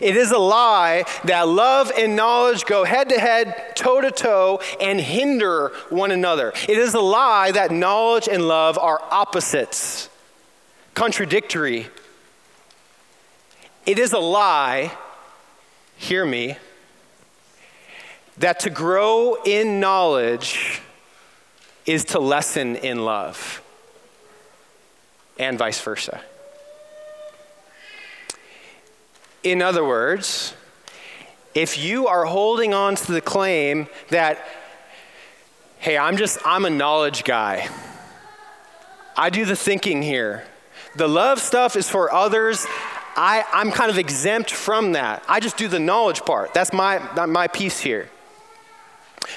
It 0.00 0.16
is 0.16 0.30
a 0.30 0.38
lie 0.38 1.04
that 1.24 1.46
love 1.46 1.92
and 1.98 2.16
knowledge 2.16 2.64
go 2.64 2.84
head 2.84 3.10
to 3.10 3.20
head, 3.20 3.76
toe 3.76 4.00
to 4.00 4.10
toe, 4.10 4.60
and 4.80 5.00
hinder 5.00 5.72
one 5.90 6.10
another. 6.10 6.54
It 6.68 6.78
is 6.78 6.94
a 6.94 7.00
lie 7.00 7.50
that 7.50 7.70
knowledge 7.70 8.28
and 8.28 8.48
love 8.48 8.78
are 8.78 9.02
opposites. 9.10 10.08
contradictory. 10.94 11.88
It 13.84 13.98
is 13.98 14.12
a 14.12 14.18
lie, 14.18 14.92
hear 15.96 16.24
me, 16.24 16.56
that 18.38 18.60
to 18.60 18.70
grow 18.70 19.36
in 19.44 19.80
knowledge 19.80 20.80
is 21.86 22.04
to 22.06 22.18
lessen 22.18 22.76
in 22.76 23.04
love, 23.04 23.62
and 25.38 25.58
vice 25.58 25.80
versa. 25.80 26.20
In 29.42 29.60
other 29.60 29.84
words, 29.84 30.54
if 31.54 31.78
you 31.78 32.08
are 32.08 32.24
holding 32.24 32.72
on 32.72 32.96
to 32.96 33.12
the 33.12 33.20
claim 33.20 33.86
that, 34.08 34.44
hey, 35.78 35.98
I'm 35.98 36.16
just, 36.16 36.38
I'm 36.44 36.64
a 36.64 36.70
knowledge 36.70 37.24
guy, 37.24 37.68
I 39.16 39.30
do 39.30 39.44
the 39.44 39.54
thinking 39.54 40.02
here. 40.02 40.44
The 40.96 41.06
love 41.06 41.40
stuff 41.40 41.76
is 41.76 41.88
for 41.88 42.12
others. 42.12 42.66
I, 43.16 43.44
I'm 43.52 43.70
kind 43.70 43.90
of 43.90 43.98
exempt 43.98 44.50
from 44.50 44.92
that. 44.92 45.22
I 45.28 45.38
just 45.38 45.56
do 45.56 45.68
the 45.68 45.78
knowledge 45.78 46.24
part. 46.24 46.54
That's 46.54 46.72
my, 46.72 47.26
my 47.26 47.46
piece 47.46 47.78
here. 47.78 48.08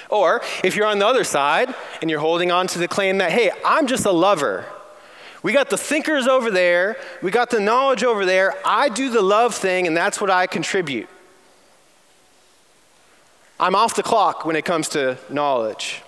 Or 0.09 0.41
if 0.63 0.75
you're 0.75 0.85
on 0.85 0.99
the 0.99 1.07
other 1.07 1.23
side 1.23 1.73
and 2.01 2.09
you're 2.09 2.19
holding 2.19 2.51
on 2.51 2.67
to 2.67 2.79
the 2.79 2.87
claim 2.87 3.17
that, 3.19 3.31
hey, 3.31 3.51
I'm 3.65 3.87
just 3.87 4.05
a 4.05 4.11
lover. 4.11 4.65
We 5.43 5.53
got 5.53 5.69
the 5.69 5.77
thinkers 5.77 6.27
over 6.27 6.51
there, 6.51 6.97
we 7.21 7.31
got 7.31 7.49
the 7.49 7.59
knowledge 7.59 8.03
over 8.03 8.25
there. 8.25 8.55
I 8.65 8.89
do 8.89 9.09
the 9.09 9.21
love 9.21 9.55
thing, 9.55 9.87
and 9.87 9.95
that's 9.95 10.19
what 10.19 10.29
I 10.29 10.47
contribute. 10.47 11.07
I'm 13.59 13.75
off 13.75 13.95
the 13.95 14.03
clock 14.03 14.45
when 14.45 14.55
it 14.55 14.65
comes 14.65 14.89
to 14.89 15.17
knowledge. 15.29 16.01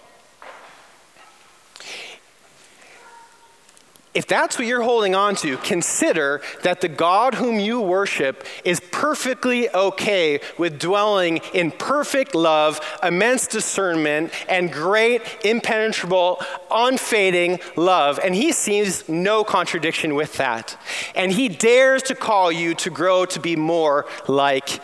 If 4.15 4.25
that's 4.25 4.57
what 4.57 4.67
you're 4.67 4.81
holding 4.81 5.13
on 5.13 5.35
to, 5.37 5.57
consider 5.57 6.41
that 6.63 6.81
the 6.81 6.87
God 6.87 7.35
whom 7.35 7.59
you 7.59 7.79
worship 7.79 8.43
is 8.65 8.81
perfectly 8.91 9.69
okay 9.69 10.39
with 10.57 10.79
dwelling 10.79 11.41
in 11.53 11.69
perfect 11.69 12.33
love, 12.33 12.81
immense 13.03 13.45
discernment, 13.45 14.31
and 14.49 14.73
great, 14.73 15.21
impenetrable, 15.45 16.41
unfading 16.71 17.59
love. 17.75 18.19
And 18.23 18.33
he 18.33 18.51
sees 18.51 19.07
no 19.07 19.43
contradiction 19.43 20.15
with 20.15 20.37
that. 20.37 20.75
And 21.13 21.31
he 21.31 21.47
dares 21.47 22.01
to 22.03 22.15
call 22.15 22.51
you 22.51 22.73
to 22.75 22.89
grow 22.89 23.25
to 23.25 23.39
be 23.39 23.55
more 23.55 24.07
like 24.27 24.81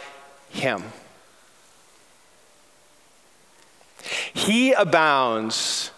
him. 0.49 0.83
He 4.33 4.71
abounds 4.73 5.89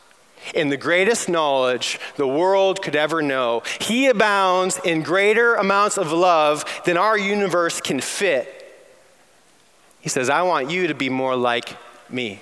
in 0.53 0.69
the 0.69 0.77
greatest 0.77 1.29
knowledge 1.29 1.99
the 2.15 2.27
world 2.27 2.81
could 2.81 2.95
ever 2.95 3.21
know. 3.21 3.63
He 3.79 4.07
abounds 4.07 4.79
in 4.83 5.01
greater 5.01 5.55
amounts 5.55 5.97
of 5.97 6.11
love 6.11 6.65
than 6.85 6.97
our 6.97 7.17
universe 7.17 7.81
can 7.81 7.99
fit. 7.99 8.53
He 10.01 10.09
says, 10.09 10.29
I 10.29 10.43
want 10.43 10.69
you 10.69 10.87
to 10.87 10.93
be 10.93 11.09
more 11.09 11.35
like 11.35 11.75
me. 12.09 12.41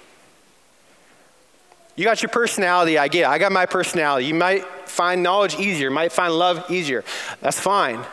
You 1.96 2.04
got 2.04 2.22
your 2.22 2.30
personality, 2.30 2.98
I 2.98 3.08
get 3.08 3.22
it. 3.22 3.28
I 3.28 3.38
got 3.38 3.52
my 3.52 3.66
personality. 3.66 4.26
You 4.26 4.36
might 4.36 4.66
find 4.88 5.24
knowledge 5.24 5.56
easier, 5.56 5.90
might 5.90 6.12
find 6.12 6.34
love 6.34 6.70
easier. 6.70 7.06
That's 7.40 7.60
fine. 7.60 8.04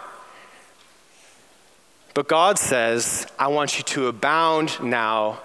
But 2.15 2.29
God 2.29 2.59
says, 2.59 3.27
I 3.39 3.49
want 3.49 3.79
you 3.79 3.85
to 3.85 4.07
abound 4.07 4.83
now 4.83 5.41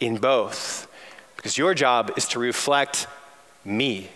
in 0.00 0.16
both. 0.16 0.88
Because 1.36 1.56
your 1.56 1.74
job 1.74 2.12
is 2.16 2.26
to 2.28 2.38
reflect 2.38 3.06
me. 3.64 4.08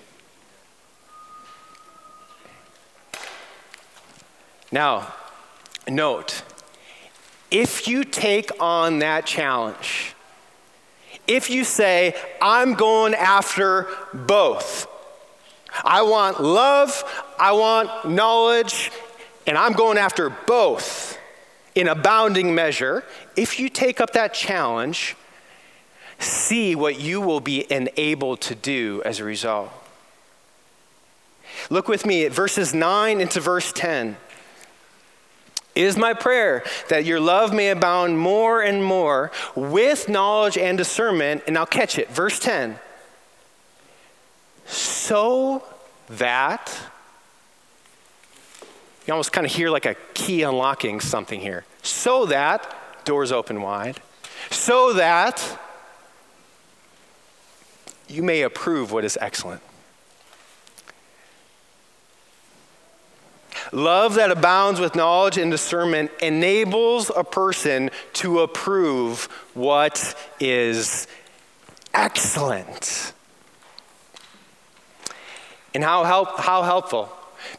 Now, 4.73 5.13
note 5.89 6.43
if 7.51 7.87
you 7.87 8.03
take 8.03 8.51
on 8.61 8.99
that 8.99 9.25
challenge, 9.25 10.17
if 11.29 11.49
you 11.49 11.63
say, 11.63 12.17
I'm 12.43 12.75
going 12.75 13.15
after 13.15 13.87
both, 14.13 14.89
I 15.85 16.03
want 16.03 16.43
love, 16.43 17.05
I 17.39 17.53
want 17.53 18.11
knowledge, 18.11 18.91
and 19.47 19.57
I'm 19.57 19.73
going 19.73 19.99
after 19.99 20.31
both 20.31 21.17
in 21.77 21.87
abounding 21.87 22.55
measure, 22.55 23.05
if 23.37 23.61
you 23.61 23.69
take 23.69 24.01
up 24.01 24.13
that 24.15 24.35
challenge, 24.35 25.17
see 26.25 26.75
what 26.75 26.99
you 26.99 27.21
will 27.21 27.41
be 27.41 27.71
enabled 27.71 28.41
to 28.43 28.55
do 28.55 29.03
as 29.05 29.21
a 29.21 29.25
result. 29.25 29.71
Look 31.71 31.89
with 31.89 32.05
me 32.05 32.25
at 32.25 32.33
verses 32.33 32.75
9 32.75 33.21
into 33.21 33.41
verse 33.41 33.73
10. 33.73 34.17
It 35.75 35.83
is 35.83 35.97
my 35.97 36.15
prayer 36.15 36.63
that 36.89 37.05
your 37.05 37.19
love 37.19 37.53
may 37.53 37.71
abound 37.71 38.19
more 38.19 38.63
and 38.63 38.85
more 38.85 39.33
with 39.57 40.09
knowledge 40.09 40.57
and 40.57 40.79
discernment. 40.79 41.43
And 41.47 41.59
I'll 41.59 41.67
catch 41.67 41.99
it. 41.99 42.09
Verse 42.11 42.39
10. 42.39 42.79
So 44.67 45.65
that, 46.09 46.77
you 49.07 49.13
almost 49.13 49.33
kind 49.33 49.47
of 49.47 49.53
hear 49.53 49.69
like 49.69 49.87
a 49.87 49.97
key 50.15 50.43
unlocking 50.43 51.01
something 51.01 51.41
here. 51.41 51.65
So 51.83 52.27
that, 52.27 53.05
doors 53.05 53.33
open 53.33 53.61
wide. 53.61 54.01
So 54.51 54.93
that 54.95 55.59
you 58.09 58.23
may 58.23 58.43
approve 58.43 58.93
what 58.93 59.05
is 59.05 59.19
excellent. 59.21 59.63
Love 63.73 64.15
that 64.15 64.31
abounds 64.31 64.79
with 64.79 64.95
knowledge 64.95 65.39
and 65.39 65.51
discernment 65.51 66.11
enables 66.23 67.11
a 67.17 67.25
person 67.25 67.91
to 68.13 68.41
approve 68.41 69.25
what 69.55 70.15
is 70.39 71.07
excellent. 71.93 73.13
And 75.75 75.83
how, 75.83 76.05
help, 76.05 76.39
how 76.39 76.63
helpful? 76.63 77.11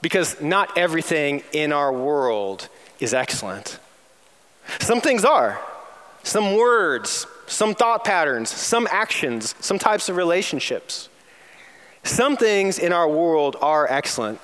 Because 0.02 0.40
not 0.42 0.78
everything 0.78 1.44
in 1.52 1.74
our 1.74 1.92
world 1.92 2.70
is 3.00 3.14
excellent. 3.14 3.80
Some 4.80 5.02
things 5.02 5.26
are. 5.26 5.60
Some 6.24 6.56
words, 6.56 7.28
some 7.48 7.76
thought 7.76 8.04
patterns, 8.04 8.50
some 8.50 8.88
actions, 8.90 9.56
some 9.60 9.80
types 9.80 10.10
of 10.10 10.16
relationships. 10.16 11.10
Some 12.04 12.38
things 12.38 12.78
in 12.78 12.94
our 12.94 13.10
world 13.10 13.56
are 13.62 13.88
excellent. 13.90 14.40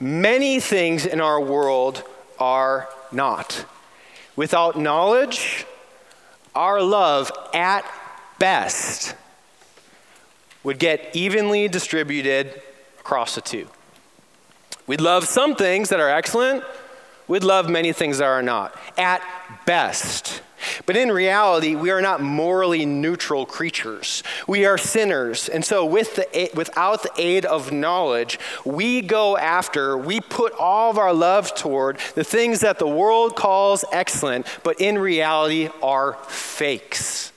Many 0.00 0.60
things 0.60 1.06
in 1.06 1.20
our 1.20 1.40
world 1.40 2.02
are 2.38 2.88
not. 3.12 3.64
Without 4.34 4.78
knowledge, 4.78 5.66
our 6.54 6.82
love 6.82 7.30
at 7.54 7.84
best 8.38 9.14
would 10.62 10.78
get 10.78 11.14
evenly 11.14 11.68
distributed 11.68 12.60
across 12.98 13.34
the 13.36 13.40
two. 13.40 13.68
We'd 14.86 15.00
love 15.00 15.26
some 15.26 15.54
things 15.54 15.88
that 15.88 16.00
are 16.00 16.10
excellent, 16.10 16.64
we'd 17.28 17.44
love 17.44 17.68
many 17.68 17.92
things 17.92 18.18
that 18.18 18.24
are 18.24 18.42
not, 18.42 18.78
at 18.96 19.22
best. 19.64 20.42
But 20.86 20.96
in 20.96 21.10
reality, 21.12 21.74
we 21.74 21.90
are 21.90 22.00
not 22.00 22.20
morally 22.20 22.86
neutral 22.86 23.46
creatures. 23.46 24.22
We 24.46 24.64
are 24.64 24.78
sinners. 24.78 25.48
And 25.48 25.64
so, 25.64 25.84
with 25.84 26.16
the, 26.16 26.50
without 26.54 27.02
the 27.02 27.10
aid 27.18 27.44
of 27.44 27.72
knowledge, 27.72 28.38
we 28.64 29.02
go 29.02 29.36
after, 29.36 29.96
we 29.96 30.20
put 30.20 30.52
all 30.54 30.90
of 30.90 30.98
our 30.98 31.12
love 31.12 31.54
toward 31.54 31.98
the 32.14 32.24
things 32.24 32.60
that 32.60 32.78
the 32.78 32.88
world 32.88 33.36
calls 33.36 33.84
excellent, 33.92 34.46
but 34.62 34.80
in 34.80 34.98
reality 34.98 35.68
are 35.82 36.14
fakes. 36.28 37.32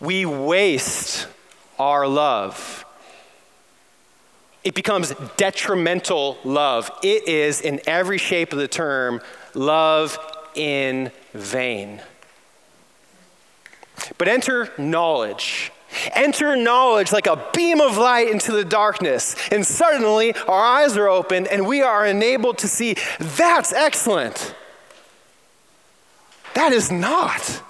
We 0.00 0.26
waste 0.26 1.28
our 1.78 2.06
love. 2.06 2.84
It 4.64 4.74
becomes 4.74 5.12
detrimental 5.36 6.38
love. 6.42 6.90
It 7.02 7.28
is, 7.28 7.60
in 7.60 7.80
every 7.86 8.18
shape 8.18 8.52
of 8.52 8.58
the 8.58 8.68
term, 8.68 9.20
love 9.52 10.18
in 10.54 11.12
vain. 11.34 12.00
But 14.16 14.28
enter 14.28 14.72
knowledge. 14.78 15.70
Enter 16.12 16.56
knowledge 16.56 17.12
like 17.12 17.26
a 17.26 17.44
beam 17.52 17.80
of 17.80 17.98
light 17.98 18.28
into 18.28 18.52
the 18.52 18.64
darkness. 18.64 19.36
And 19.52 19.66
suddenly 19.66 20.34
our 20.34 20.64
eyes 20.64 20.96
are 20.96 21.08
opened 21.08 21.48
and 21.48 21.66
we 21.66 21.82
are 21.82 22.04
enabled 22.04 22.58
to 22.58 22.68
see 22.68 22.96
that's 23.18 23.72
excellent. 23.72 24.54
That 26.54 26.72
is 26.72 26.90
not. 26.90 27.62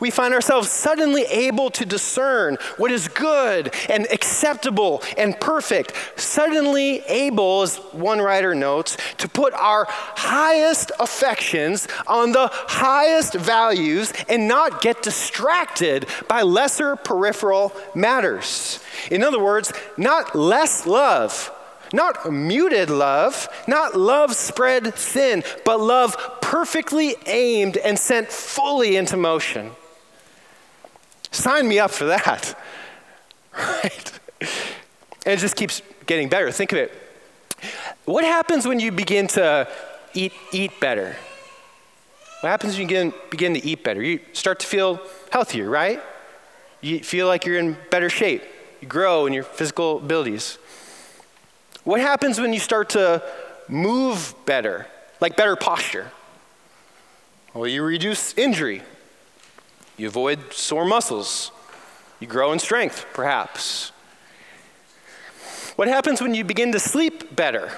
We 0.00 0.10
find 0.10 0.34
ourselves 0.34 0.70
suddenly 0.70 1.22
able 1.24 1.70
to 1.70 1.86
discern 1.86 2.58
what 2.76 2.90
is 2.90 3.08
good 3.08 3.74
and 3.88 4.06
acceptable 4.10 5.02
and 5.16 5.38
perfect. 5.40 5.92
Suddenly 6.16 7.00
able, 7.06 7.62
as 7.62 7.76
one 7.92 8.20
writer 8.20 8.54
notes, 8.54 8.96
to 9.18 9.28
put 9.28 9.54
our 9.54 9.86
highest 9.88 10.92
affections 11.00 11.88
on 12.06 12.32
the 12.32 12.48
highest 12.52 13.34
values 13.34 14.12
and 14.28 14.48
not 14.48 14.82
get 14.82 15.02
distracted 15.02 16.06
by 16.28 16.42
lesser 16.42 16.96
peripheral 16.96 17.72
matters. 17.94 18.80
In 19.10 19.22
other 19.22 19.42
words, 19.42 19.72
not 19.96 20.34
less 20.34 20.86
love, 20.86 21.52
not 21.92 22.30
muted 22.32 22.90
love, 22.90 23.48
not 23.66 23.96
love 23.96 24.34
spread 24.34 24.94
thin, 24.94 25.42
but 25.64 25.80
love 25.80 26.16
perfectly 26.40 27.16
aimed 27.26 27.76
and 27.76 27.98
sent 27.98 28.28
fully 28.28 28.96
into 28.96 29.16
motion. 29.16 29.72
Sign 31.30 31.68
me 31.68 31.78
up 31.78 31.90
for 31.90 32.06
that. 32.06 32.58
Right? 33.58 34.20
And 35.24 35.32
it 35.32 35.38
just 35.38 35.56
keeps 35.56 35.80
getting 36.04 36.28
better. 36.28 36.52
Think 36.52 36.72
of 36.72 36.78
it. 36.78 36.92
What 38.04 38.22
happens 38.22 38.66
when 38.66 38.80
you 38.80 38.92
begin 38.92 39.28
to 39.28 39.66
eat, 40.12 40.32
eat 40.52 40.78
better? 40.78 41.16
What 42.42 42.50
happens 42.50 42.74
when 42.74 42.82
you 42.82 42.86
begin, 42.86 43.14
begin 43.30 43.54
to 43.54 43.66
eat 43.66 43.82
better? 43.82 44.02
You 44.02 44.20
start 44.34 44.60
to 44.60 44.66
feel 44.66 45.00
healthier, 45.30 45.70
right? 45.70 46.00
You 46.80 47.00
feel 47.00 47.26
like 47.26 47.46
you're 47.46 47.58
in 47.58 47.76
better 47.90 48.10
shape. 48.10 48.42
You 48.80 48.88
grow 48.88 49.26
in 49.26 49.32
your 49.32 49.42
physical 49.42 49.98
abilities. 49.98 50.58
What 51.84 52.00
happens 52.00 52.40
when 52.40 52.52
you 52.52 52.60
start 52.60 52.90
to 52.90 53.22
move 53.68 54.34
better, 54.44 54.86
like 55.20 55.36
better 55.36 55.56
posture? 55.56 56.12
Well, 57.54 57.66
you 57.66 57.82
reduce 57.82 58.34
injury. 58.34 58.82
You 59.96 60.08
avoid 60.08 60.52
sore 60.52 60.84
muscles. 60.84 61.52
You 62.20 62.26
grow 62.26 62.52
in 62.52 62.58
strength, 62.58 63.06
perhaps. 63.14 63.92
What 65.76 65.88
happens 65.88 66.20
when 66.20 66.34
you 66.34 66.44
begin 66.44 66.72
to 66.72 66.80
sleep 66.80 67.34
better? 67.36 67.70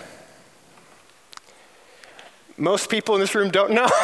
Most 2.56 2.90
people 2.90 3.14
in 3.14 3.20
this 3.20 3.34
room 3.34 3.50
don't 3.50 3.72
know. 3.72 3.86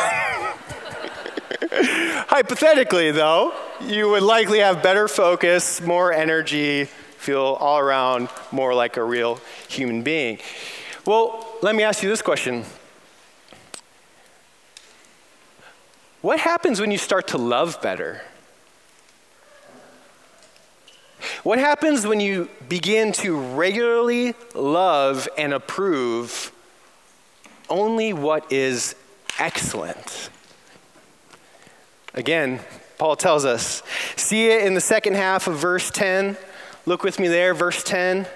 Hypothetically, 1.73 3.11
though, 3.11 3.53
you 3.81 4.09
would 4.11 4.23
likely 4.23 4.61
have 4.61 4.83
better 4.83 5.09
focus, 5.09 5.81
more 5.81 6.13
energy, 6.13 6.85
feel 6.85 7.41
all 7.41 7.79
around 7.79 8.29
more 8.53 8.75
like 8.75 8.97
a 8.97 9.03
real 9.03 9.41
human 9.69 10.03
being. 10.03 10.39
Well, 11.05 11.49
let 11.63 11.75
me 11.75 11.83
ask 11.83 12.03
you 12.03 12.09
this 12.09 12.23
question 12.23 12.65
What 16.25 16.41
happens 16.41 16.81
when 16.81 16.91
you 16.91 16.97
start 16.97 17.29
to 17.29 17.37
love 17.37 17.83
better? 17.83 18.23
What 21.43 21.59
happens 21.59 22.07
when 22.07 22.19
you 22.19 22.49
begin 22.67 23.13
to 23.13 23.39
regularly 23.39 24.33
love 24.55 25.29
and 25.37 25.53
approve 25.53 26.51
only 27.69 28.15
what 28.15 28.51
is 28.51 28.97
excellent? 29.39 30.31
Again, 32.15 32.61
Paul 32.97 33.17
tells 33.17 33.45
us. 33.45 33.83
See 34.17 34.47
it 34.47 34.65
in 34.65 34.73
the 34.73 34.81
second 34.81 35.17
half 35.17 35.47
of 35.47 35.59
verse 35.59 35.91
10. 35.91 36.39
Look 36.87 37.03
with 37.03 37.21
me 37.21 37.29
there, 37.29 37.53
verse 37.53 37.85
10. 37.85 38.27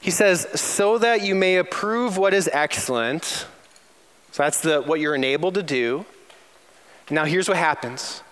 He 0.00 0.10
says, 0.10 0.48
so 0.60 0.98
that 0.98 1.22
you 1.22 1.36
may 1.36 1.54
approve 1.54 2.16
what 2.16 2.34
is 2.34 2.50
excellent. 2.52 3.46
So 4.32 4.42
that's 4.42 4.60
the, 4.60 4.80
what 4.80 5.00
you're 5.00 5.14
enabled 5.14 5.54
to 5.54 5.62
do. 5.62 6.06
Now, 7.10 7.24
here's 7.24 7.48
what 7.48 7.56
happens 7.56 8.22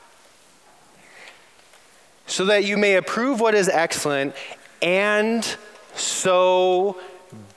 so 2.27 2.45
that 2.45 2.65
you 2.65 2.77
may 2.77 2.95
approve 2.95 3.41
what 3.41 3.55
is 3.55 3.69
excellent 3.69 4.35
and 4.83 5.57
so 5.95 7.01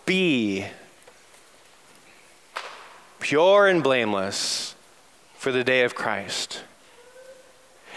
be 0.06 0.66
pure 3.20 3.68
and 3.68 3.84
blameless 3.84 4.76
for 5.36 5.52
the 5.52 5.64
day 5.64 5.84
of 5.84 5.94
Christ. 5.94 6.64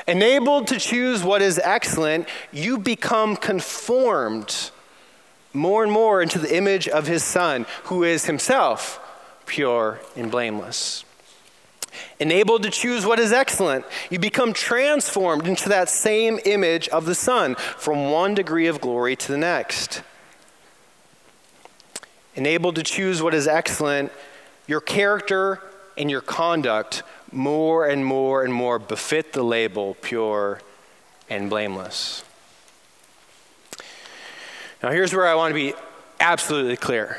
Enabled 0.07 0.67
to 0.67 0.79
choose 0.79 1.23
what 1.23 1.41
is 1.41 1.59
excellent, 1.61 2.29
you 2.53 2.77
become 2.77 3.37
conformed 3.37 4.71
more 5.55 5.83
and 5.83 5.93
more 5.93 6.21
into 6.21 6.39
the 6.39 6.55
image 6.55 6.89
of 6.89 7.07
his 7.07 7.23
Son, 7.23 7.65
who 7.85 8.03
is 8.03 8.27
himself 8.27 9.01
pure 9.47 10.01
and 10.17 10.31
blameless. 10.31 11.05
Enabled 12.19 12.63
to 12.63 12.71
choose 12.71 13.07
what 13.07 13.19
is 13.19 13.33
excellent, 13.33 13.85
you 14.11 14.19
become 14.19 14.53
transformed 14.53 15.47
into 15.47 15.69
that 15.69 15.89
same 15.89 16.39
image 16.45 16.89
of 16.89 17.07
the 17.07 17.15
Son 17.15 17.55
from 17.55 18.11
one 18.11 18.35
degree 18.35 18.67
of 18.67 18.81
glory 18.81 19.17
to 19.17 19.33
the 19.33 19.39
next. 19.39 20.03
Enabled 22.35 22.77
to 22.77 22.83
choose 22.83 23.23
what 23.23 23.35
is 23.35 23.47
excellent, 23.47 24.11
your 24.67 24.81
character 24.81 25.61
and 25.97 26.11
your 26.11 26.21
conduct 26.21 27.03
more 27.31 27.87
and 27.87 28.05
more 28.05 28.45
and 28.45 28.53
more 28.53 28.79
befit 28.79 29.33
the 29.33 29.43
label 29.43 29.97
pure 30.01 30.61
and 31.29 31.49
blameless. 31.49 32.25
Now, 34.83 34.91
here's 34.91 35.15
where 35.15 35.27
I 35.27 35.35
want 35.35 35.51
to 35.51 35.55
be 35.55 35.75
absolutely 36.21 36.77
clear 36.77 37.19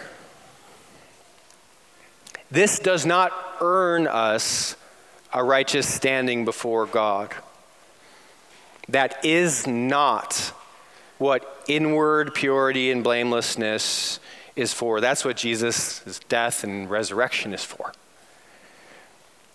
this 2.51 2.79
does 2.79 3.05
not 3.05 3.31
earn 3.61 4.07
us 4.07 4.75
a 5.33 5.43
righteous 5.43 5.87
standing 5.87 6.45
before 6.45 6.85
God. 6.85 7.33
That 8.87 9.25
is 9.25 9.65
not 9.65 10.53
what 11.17 11.63
inward 11.67 12.33
purity 12.33 12.91
and 12.91 13.03
blamelessness 13.03 14.19
is 14.55 14.73
for. 14.73 15.01
That's 15.01 15.25
what 15.25 15.37
Jesus' 15.37 16.19
death 16.29 16.63
and 16.63 16.89
resurrection 16.89 17.53
is 17.53 17.63
for. 17.63 17.91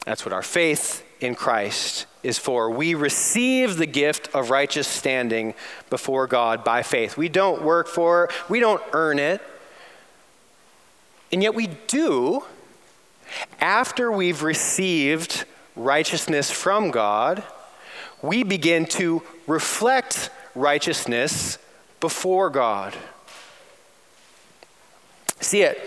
That's 0.04 0.24
what 0.24 0.32
our 0.32 0.42
faith 0.42 1.04
in 1.20 1.34
Christ 1.34 2.06
is 2.22 2.38
for. 2.38 2.70
We 2.70 2.94
receive 2.94 3.76
the 3.76 3.86
gift 3.86 4.34
of 4.34 4.50
righteous 4.50 4.88
standing 4.88 5.54
before 5.88 6.26
God 6.26 6.64
by 6.64 6.82
faith. 6.82 7.16
We 7.16 7.28
don't 7.28 7.62
work 7.62 7.86
for 7.86 8.24
it, 8.24 8.30
we 8.50 8.60
don't 8.60 8.82
earn 8.92 9.18
it. 9.18 9.40
And 11.32 11.42
yet 11.42 11.54
we 11.54 11.68
do 11.86 12.44
after 13.60 14.10
we've 14.10 14.42
received 14.42 15.44
righteousness 15.76 16.50
from 16.50 16.90
God, 16.90 17.42
we 18.22 18.42
begin 18.42 18.86
to 18.86 19.22
reflect 19.46 20.30
righteousness 20.54 21.58
before 22.00 22.50
God. 22.50 22.94
See 25.40 25.62
it 25.62 25.78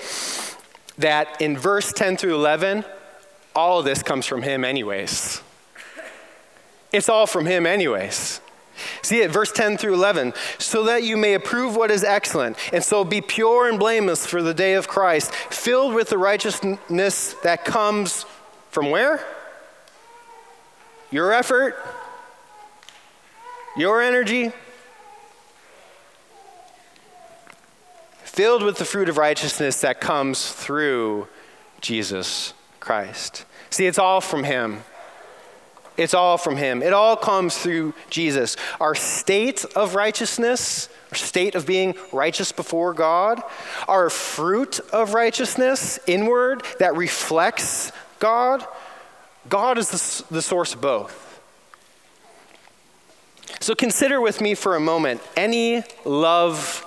that 0.98 1.42
in 1.42 1.58
verse 1.58 1.92
10 1.92 2.18
through 2.18 2.36
11, 2.36 2.86
all 3.56 3.80
of 3.80 3.86
this 3.86 4.04
comes 4.04 4.26
from 4.26 4.42
him, 4.42 4.64
anyways. 4.64 5.42
It's 6.92 7.10
all 7.10 7.28
from 7.28 7.46
him, 7.46 7.66
anyways. 7.66 8.40
See 9.02 9.22
it, 9.22 9.32
verse 9.32 9.52
10 9.52 9.78
through 9.78 9.94
11. 9.94 10.34
So 10.58 10.84
that 10.84 11.04
you 11.04 11.18
may 11.18 11.34
approve 11.34 11.76
what 11.76 11.92
is 11.92 12.04
excellent, 12.04 12.58
and 12.74 12.84
so 12.84 13.04
be 13.04 13.22
pure 13.22 13.70
and 13.70 13.80
blameless 13.80 14.26
for 14.26 14.42
the 14.42 14.54
day 14.54 14.74
of 14.74 14.88
Christ, 14.88 15.34
filled 15.34 15.94
with 15.94 16.10
the 16.10 16.18
righteousness 16.18 17.34
that 17.44 17.66
comes 17.66 18.26
from 18.70 18.90
where? 18.90 19.24
Your 21.12 21.32
effort? 21.32 21.76
Your 23.78 24.02
energy? 24.02 24.52
Filled 28.24 28.64
with 28.64 28.78
the 28.78 28.86
fruit 28.86 29.10
of 29.10 29.18
righteousness 29.18 29.82
that 29.82 30.02
comes 30.02 30.52
through 30.52 31.28
Jesus 31.82 32.54
Christ. 32.80 33.46
See, 33.70 33.86
it's 33.86 34.00
all 34.00 34.22
from 34.22 34.44
Him. 34.44 34.84
It's 35.96 36.14
all 36.14 36.38
from 36.38 36.58
Him. 36.58 36.82
It 36.82 36.94
all 36.94 37.16
comes 37.16 37.58
through 37.58 37.94
Jesus. 38.10 38.56
Our 38.80 38.96
state 38.96 39.64
of 39.76 39.96
righteousness, 39.96 40.90
our 41.12 41.18
state 41.18 41.56
of 41.56 41.68
being 41.68 41.96
righteous 42.12 42.52
before 42.52 42.94
God, 42.94 43.42
our 43.88 44.10
fruit 44.10 44.80
of 44.92 45.14
righteousness, 45.14 46.00
inward, 46.08 46.64
that 46.80 46.96
reflects 46.96 47.92
God, 48.20 48.66
God 49.50 49.78
is 49.78 49.90
the, 49.90 50.36
the 50.36 50.42
source 50.42 50.74
of 50.74 50.82
both. 50.82 51.20
So 53.60 53.76
consider 53.76 54.20
with 54.20 54.42
me 54.42 54.56
for 54.56 54.76
a 54.76 54.80
moment 54.80 55.22
any 55.38 55.84
love 56.06 56.86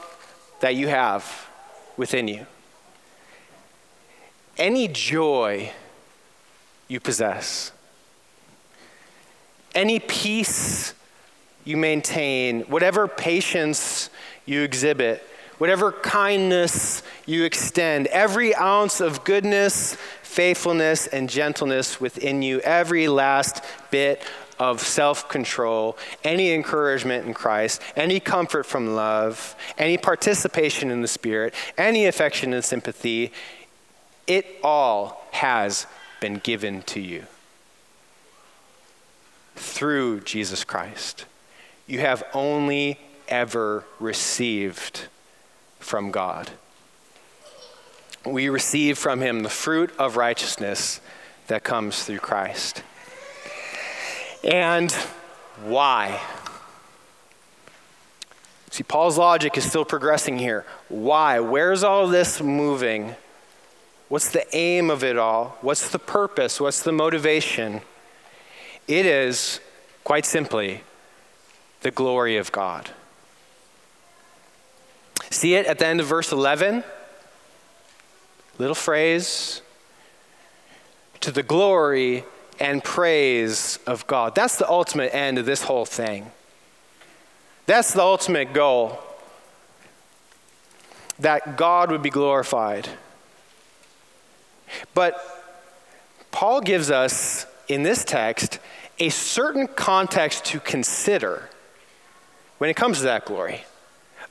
that 0.61 0.75
you 0.75 0.88
have 0.88 1.49
within 1.97 2.29
you, 2.29 2.47
any 4.59 4.88
joy 4.88 5.73
you 6.88 6.99
possess. 7.01 7.73
Any 9.77 10.01
peace 10.01 10.95
you 11.67 11.77
maintain, 11.77 12.62
whatever 12.62 13.07
patience 13.07 14.09
you 14.47 14.62
exhibit, 14.62 15.23
whatever 15.59 15.93
kindness 15.93 17.03
you 17.27 17.45
extend, 17.45 18.07
every 18.07 18.55
ounce 18.55 19.03
of 19.03 19.23
goodness, 19.25 19.95
faithfulness, 20.23 21.07
and 21.09 21.29
gentleness 21.29 22.01
within 22.01 22.41
you, 22.41 22.61
every 22.61 23.07
last 23.07 23.62
bit 23.91 24.23
of 24.59 24.81
self 24.81 25.29
control, 25.29 25.99
any 26.25 26.53
encouragement 26.53 27.27
in 27.27 27.35
Christ, 27.35 27.83
any 27.97 28.19
comfort 28.19 28.65
from 28.65 28.95
love, 28.95 29.55
any 29.77 29.99
participation 29.99 30.91
in 30.91 31.03
the 31.03 31.09
Spirit, 31.09 31.53
any 31.77 32.07
affection 32.07 32.55
and 32.55 32.65
sympathy, 32.65 33.31
it 34.27 34.47
all 34.62 35.27
has 35.33 35.87
been 36.19 36.37
given 36.37 36.81
to 36.85 36.99
you 36.99 37.27
through 39.57 40.21
Jesus 40.21 40.64
Christ. 40.64 41.25
You 41.87 42.01
have 42.01 42.23
only 42.33 42.99
ever 43.29 43.85
received 43.99 45.09
from 45.81 46.11
God. 46.11 46.51
We 48.25 48.49
receive 48.49 48.99
from 48.99 49.21
Him 49.21 49.42
the 49.42 49.49
fruit 49.49 49.95
of 49.99 50.16
righteousness 50.16 51.01
that 51.47 51.64
comes 51.64 52.05
through 52.05 52.19
Christ. 52.19 52.83
And 54.42 54.92
why? 55.64 56.21
See, 58.71 58.83
Paul's 58.83 59.16
logic 59.16 59.57
is 59.57 59.64
still 59.64 59.85
progressing 59.85 60.38
here. 60.38 60.66
Why? 60.88 61.40
Where's 61.40 61.83
all 61.83 62.09
this 62.09 62.42
moving? 62.42 63.16
What's 64.09 64.31
the 64.31 64.45
aim 64.55 64.90
of 64.90 65.03
it 65.03 65.16
all? 65.16 65.57
What's 65.62 65.88
the 65.88 65.99
purpose? 65.99 66.61
What's 66.61 66.83
the 66.83 66.92
motivation? 66.92 67.81
It 68.88 69.05
is, 69.07 69.61
quite 70.05 70.25
simply, 70.25 70.83
the 71.81 71.90
glory 71.90 72.37
of 72.37 72.53
God. 72.53 72.90
See 75.31 75.55
it 75.55 75.66
at 75.66 75.79
the 75.79 75.87
end 75.87 76.01
of 76.01 76.07
verse 76.07 76.33
11? 76.33 76.85
Little 78.59 78.75
phrase. 78.75 79.61
To 81.20 81.33
the 81.33 81.42
glory 81.42 82.25
and 82.61 82.83
praise 82.83 83.79
of 83.87 84.07
God. 84.07 84.35
That's 84.35 84.57
the 84.57 84.68
ultimate 84.68 85.14
end 85.14 85.38
of 85.38 85.46
this 85.46 85.62
whole 85.62 85.85
thing. 85.85 86.31
That's 87.66 87.92
the 87.92 88.03
ultimate 88.03 88.53
goal. 88.53 89.01
That 91.18 91.57
God 91.57 91.90
would 91.90 92.03
be 92.03 92.11
glorified. 92.11 92.88
But 94.94 95.20
Paul 96.31 96.61
gives 96.61 96.90
us 96.90 97.46
in 97.68 97.83
this 97.83 98.05
text 98.05 98.59
a 98.99 99.09
certain 99.09 99.67
context 99.67 100.45
to 100.47 100.61
consider 100.61 101.49
when 102.59 102.71
it 102.71 102.77
comes 102.77 102.99
to 102.99 103.05
that 103.05 103.25
glory. 103.25 103.65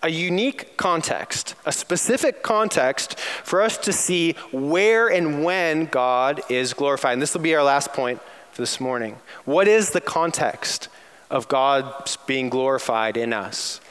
A 0.04 0.10
unique 0.10 0.78
context, 0.78 1.56
a 1.66 1.72
specific 1.72 2.44
context 2.44 3.20
for 3.20 3.62
us 3.62 3.78
to 3.78 3.94
see 3.94 4.34
where 4.52 5.08
and 5.08 5.44
when 5.44 5.86
God 5.86 6.42
is 6.50 6.74
glorified. 6.74 7.14
And 7.14 7.22
this 7.22 7.34
will 7.34 7.42
be 7.42 7.56
our 7.56 7.64
last 7.64 7.94
point 7.94 8.22
for 8.52 8.62
this 8.62 8.80
morning. 8.80 9.18
What 9.46 9.68
is 9.68 9.92
the 9.92 10.02
context 10.02 10.90
of 11.32 11.48
God's 11.48 12.18
being 12.28 12.50
glorified 12.50 13.18
in 13.18 13.34
us? 13.34 13.82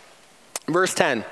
Verse 0.69 0.95
10 0.95 1.25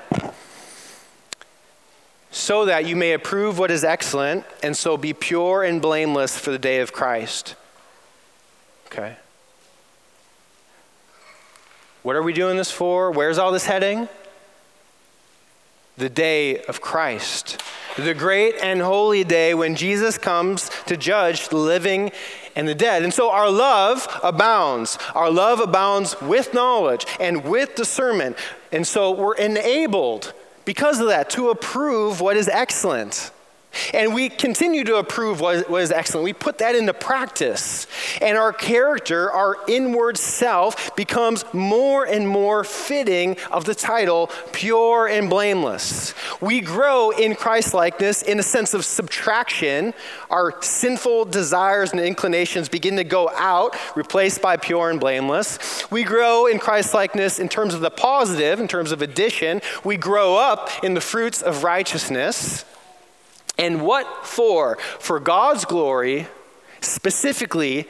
so 2.33 2.65
that 2.65 2.87
you 2.87 2.97
may 2.97 3.13
approve 3.13 3.59
what 3.59 3.71
is 3.71 3.85
excellent 3.85 4.45
and 4.63 4.75
so 4.75 4.97
be 4.97 5.13
pure 5.13 5.63
and 5.63 5.83
blameless 5.83 6.39
for 6.39 6.51
the 6.51 6.59
day 6.59 6.81
of 6.81 6.91
Christ. 6.91 7.55
Okay. 8.87 9.17
What 12.03 12.17
are 12.17 12.23
we 12.23 12.33
doing 12.33 12.57
this 12.57 12.71
for? 12.71 13.13
Where's 13.13 13.39
all 13.39 13.53
this 13.53 13.67
heading? 13.67 14.09
The 15.97 16.09
day 16.09 16.63
of 16.65 16.81
Christ. 16.81 17.63
The 17.97 18.15
great 18.15 18.57
and 18.61 18.81
holy 18.81 19.23
day 19.23 19.55
when 19.55 19.77
Jesus 19.77 20.19
comes 20.19 20.69
to 20.87 20.97
judge 20.97 21.49
the 21.49 21.59
living 21.59 22.11
and 22.57 22.67
the 22.67 22.75
dead. 22.75 23.05
And 23.05 23.15
so 23.15 23.31
our 23.31 23.51
love 23.51 24.09
abounds. 24.23 24.99
Our 25.15 25.31
love 25.31 25.61
abounds 25.61 26.21
with 26.21 26.55
knowledge 26.55 27.07
and 27.21 27.45
with 27.45 27.77
discernment. 27.77 28.37
And 28.73 28.87
so 28.87 29.13
we're 29.13 29.37
enabled 29.37 30.33
because 30.65 30.99
of 30.99 31.09
that 31.09 31.31
to 31.31 31.51
approve 31.51 32.21
what 32.21 32.37
is 32.37 32.49
excellent. 32.49 33.31
And 33.95 34.15
we 34.15 34.29
continue 34.29 34.85
to 34.85 34.97
approve 34.97 35.41
what, 35.41 35.69
what 35.71 35.83
is 35.83 35.91
excellent. 35.91 36.25
We 36.25 36.33
put 36.33 36.59
that 36.59 36.75
into 36.75 36.95
practice. 36.95 37.87
And 38.21 38.37
our 38.37 38.53
character, 38.53 39.31
our 39.33 39.57
inward 39.69 40.19
self, 40.19 40.95
becomes 40.97 41.45
more 41.53 42.07
and 42.07 42.29
more 42.29 42.65
fitting 42.65 43.37
of 43.51 43.65
the 43.65 43.75
title, 43.75 44.31
pure 44.53 45.07
and 45.07 45.31
blameless. 45.31 46.15
We 46.41 46.61
grow 46.61 47.11
in 47.11 47.35
Christ 47.35 47.75
likeness 47.75 48.23
in 48.23 48.39
a 48.39 48.43
sense 48.43 48.75
of 48.75 48.85
subtraction. 48.85 49.95
Our 50.31 50.61
sinful 50.63 51.27
desires 51.27 51.93
and 51.93 52.01
inclinations 52.01 52.69
begin 52.69 52.97
to 52.97 53.05
go 53.05 53.31
out, 53.31 53.77
replaced 53.97 54.43
by 54.43 54.57
pure 54.57 54.91
and 54.91 55.01
blameless. 55.01 55.91
We 55.91 56.05
grow 56.05 56.47
in 56.47 56.59
Christ 56.59 56.95
likeness 56.95 57.39
in 57.39 57.49
terms 57.49 57.75
of 57.75 57.81
the 57.81 57.91
positive, 57.91 58.61
in 58.61 58.69
terms 58.69 58.93
of 58.93 59.03
addition. 59.03 59.61
We 59.85 59.97
grow 59.97 60.37
up 60.37 60.71
in 60.83 60.95
the 60.95 61.01
fruits 61.01 61.43
of 61.43 61.65
righteousness. 61.65 62.65
And 63.59 63.83
what 63.83 64.27
for? 64.27 64.79
For 64.99 65.21
God's 65.21 65.65
glory, 65.65 66.27
specifically 66.81 67.89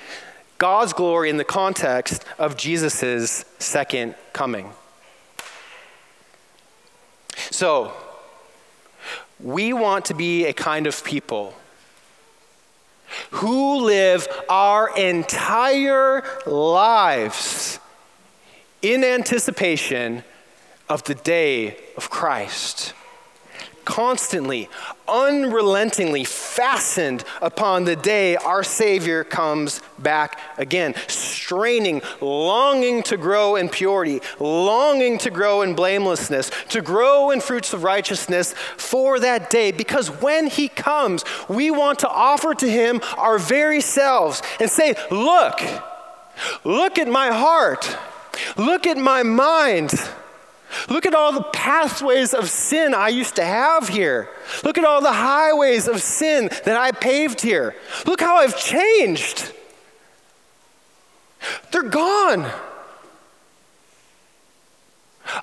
God's 0.58 0.92
glory 0.92 1.30
in 1.30 1.36
the 1.36 1.44
context 1.44 2.24
of 2.38 2.56
Jesus' 2.56 3.44
second 3.58 4.14
coming. 4.32 4.72
So, 7.50 7.92
we 9.40 9.72
want 9.72 10.04
to 10.06 10.14
be 10.14 10.44
a 10.46 10.52
kind 10.52 10.86
of 10.86 11.02
people 11.02 11.54
who 13.30 13.84
live 13.84 14.28
our 14.48 14.96
entire 14.96 16.22
lives 16.46 17.78
in 18.80 19.04
anticipation 19.04 20.24
of 20.88 21.02
the 21.04 21.14
day 21.14 21.76
of 21.96 22.10
Christ 22.10 22.94
constantly, 23.84 24.68
unrelentingly 25.08 26.24
fastened 26.24 27.24
upon 27.40 27.84
the 27.84 27.96
day 27.96 28.36
our 28.36 28.62
Savior 28.62 29.24
comes 29.24 29.80
back 29.98 30.40
again, 30.58 30.94
straining, 31.08 32.02
longing 32.20 33.02
to 33.04 33.16
grow 33.16 33.56
in 33.56 33.68
purity, 33.68 34.20
longing 34.40 35.18
to 35.18 35.30
grow 35.30 35.62
in 35.62 35.74
blamelessness, 35.74 36.50
to 36.68 36.80
grow 36.80 37.30
in 37.30 37.40
fruits 37.40 37.72
of 37.72 37.84
righteousness 37.84 38.54
for 38.76 39.20
that 39.20 39.50
day. 39.50 39.72
Because 39.72 40.08
when 40.08 40.46
He 40.46 40.68
comes, 40.68 41.24
we 41.48 41.70
want 41.70 41.98
to 42.00 42.08
offer 42.08 42.54
to 42.54 42.70
Him 42.70 43.00
our 43.16 43.38
very 43.38 43.80
selves 43.80 44.42
and 44.60 44.70
say, 44.70 44.94
Look, 45.10 45.60
look 46.64 46.98
at 46.98 47.08
my 47.08 47.28
heart, 47.28 47.96
look 48.56 48.86
at 48.86 48.96
my 48.96 49.22
mind. 49.22 49.92
Look 50.88 51.06
at 51.06 51.14
all 51.14 51.32
the 51.32 51.42
pathways 51.42 52.34
of 52.34 52.48
sin 52.48 52.94
I 52.94 53.08
used 53.08 53.36
to 53.36 53.44
have 53.44 53.88
here. 53.88 54.28
Look 54.64 54.78
at 54.78 54.84
all 54.84 55.00
the 55.00 55.12
highways 55.12 55.88
of 55.88 56.02
sin 56.02 56.48
that 56.64 56.76
I 56.76 56.92
paved 56.92 57.40
here. 57.40 57.74
Look 58.06 58.20
how 58.20 58.36
I've 58.36 58.56
changed. 58.56 59.52
They're 61.70 61.82
gone. 61.82 62.50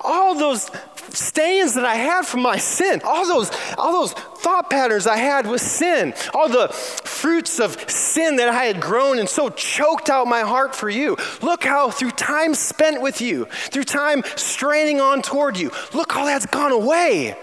All 0.01 0.35
those 0.35 0.69
stains 1.13 1.73
that 1.73 1.85
I 1.85 1.95
had 1.95 2.25
from 2.25 2.41
my 2.41 2.57
sin, 2.57 3.01
all 3.03 3.25
those, 3.25 3.51
all 3.77 3.91
those 3.91 4.13
thought 4.13 4.69
patterns 4.69 5.07
I 5.07 5.17
had 5.17 5.47
with 5.47 5.61
sin, 5.61 6.13
all 6.33 6.49
the 6.49 6.69
fruits 6.69 7.59
of 7.59 7.89
sin 7.89 8.35
that 8.37 8.49
I 8.49 8.65
had 8.65 8.79
grown 8.79 9.19
and 9.19 9.27
so 9.27 9.49
choked 9.49 10.09
out 10.09 10.27
my 10.27 10.41
heart 10.41 10.75
for 10.75 10.89
you. 10.89 11.17
Look 11.41 11.63
how, 11.63 11.89
through 11.91 12.11
time 12.11 12.53
spent 12.53 13.01
with 13.01 13.21
you, 13.21 13.45
through 13.45 13.85
time 13.85 14.23
straining 14.35 15.01
on 15.01 15.21
toward 15.21 15.57
you, 15.57 15.71
look 15.93 16.11
how 16.11 16.25
that's 16.25 16.45
gone 16.45 16.71
away. 16.71 17.37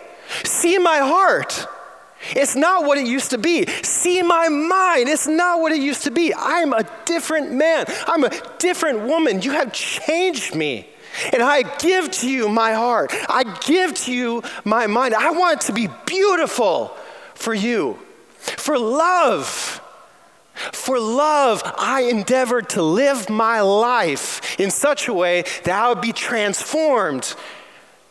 See 0.45 0.79
my 0.79 0.99
heart. 0.99 1.67
It's 2.31 2.57
not 2.57 2.85
what 2.85 2.99
it 2.99 3.07
used 3.07 3.31
to 3.31 3.39
be. 3.39 3.67
See 3.83 4.23
my 4.23 4.49
mind. 4.49 5.09
It's 5.09 5.29
not 5.29 5.61
what 5.61 5.71
it 5.73 5.81
used 5.81 6.05
to 6.05 6.11
be. 6.11 6.35
I'm 6.35 6.73
a 6.73 6.89
different 7.05 7.53
man. 7.53 7.85
I'm 8.07 8.25
a 8.25 8.31
different 8.59 9.03
woman. 9.03 9.43
You 9.43 9.53
have 9.53 9.73
changed 9.73 10.55
me. 10.55 10.89
And 11.33 11.43
I 11.43 11.63
give 11.79 12.11
to 12.13 12.31
you 12.31 12.49
my 12.49 12.73
heart. 12.73 13.13
I 13.29 13.45
give 13.61 13.95
to 13.95 14.13
you 14.13 14.43
my 14.65 14.87
mind. 14.87 15.15
I 15.15 15.31
want 15.31 15.63
it 15.63 15.67
to 15.67 15.73
be 15.73 15.89
beautiful 16.07 16.97
for 17.35 17.55
you. 17.55 17.99
For 18.39 18.79
love. 18.79 19.81
For 20.73 20.99
love, 20.99 21.63
I 21.77 22.03
endeavored 22.03 22.71
to 22.71 22.83
live 22.83 23.29
my 23.29 23.61
life 23.61 24.59
in 24.59 24.71
such 24.71 25.09
a 25.09 25.13
way 25.13 25.43
that 25.65 25.75
I 25.75 25.89
would 25.89 26.01
be 26.01 26.13
transformed 26.13 27.35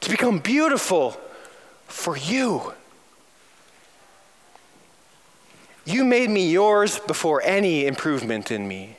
to 0.01 0.09
become 0.09 0.39
beautiful 0.39 1.19
for 1.87 2.15
you. 2.15 2.73
You 5.85 6.03
made 6.03 6.29
me 6.29 6.51
yours 6.51 6.99
before 6.99 7.41
any 7.43 7.85
improvement 7.85 8.51
in 8.51 8.67
me. 8.67 8.97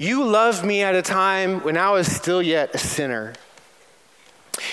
You 0.00 0.24
loved 0.24 0.64
me 0.64 0.80
at 0.80 0.94
a 0.94 1.02
time 1.02 1.62
when 1.62 1.76
I 1.76 1.90
was 1.90 2.10
still 2.10 2.40
yet 2.40 2.74
a 2.74 2.78
sinner. 2.78 3.34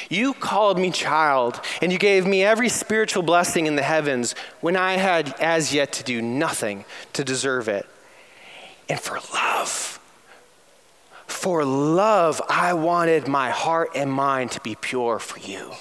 You 0.10 0.34
called 0.34 0.80
me 0.80 0.90
child, 0.90 1.60
and 1.82 1.92
you 1.92 1.98
gave 1.98 2.26
me 2.26 2.46
every 2.46 2.70
spiritual 2.70 3.24
blessing 3.24 3.66
in 3.66 3.76
the 3.76 3.84
heavens 3.84 4.36
when 4.62 4.78
I 4.78 4.94
had 4.94 5.36
as 5.42 5.74
yet 5.74 5.92
to 5.92 6.04
do 6.06 6.22
nothing 6.22 6.86
to 7.12 7.26
deserve 7.26 7.68
it. 7.68 7.86
And 8.88 9.02
for 9.02 9.20
love, 9.34 10.00
for 11.26 11.66
love, 11.66 12.42
I 12.48 12.74
wanted 12.74 13.28
my 13.28 13.50
heart 13.50 13.90
and 13.96 14.10
mind 14.10 14.52
to 14.52 14.62
be 14.62 14.76
pure 14.76 15.20
for 15.20 15.40
you. 15.40 15.74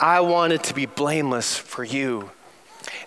I 0.00 0.22
wanted 0.22 0.64
to 0.64 0.74
be 0.74 0.86
blameless 0.86 1.56
for 1.56 1.84
you 1.84 2.32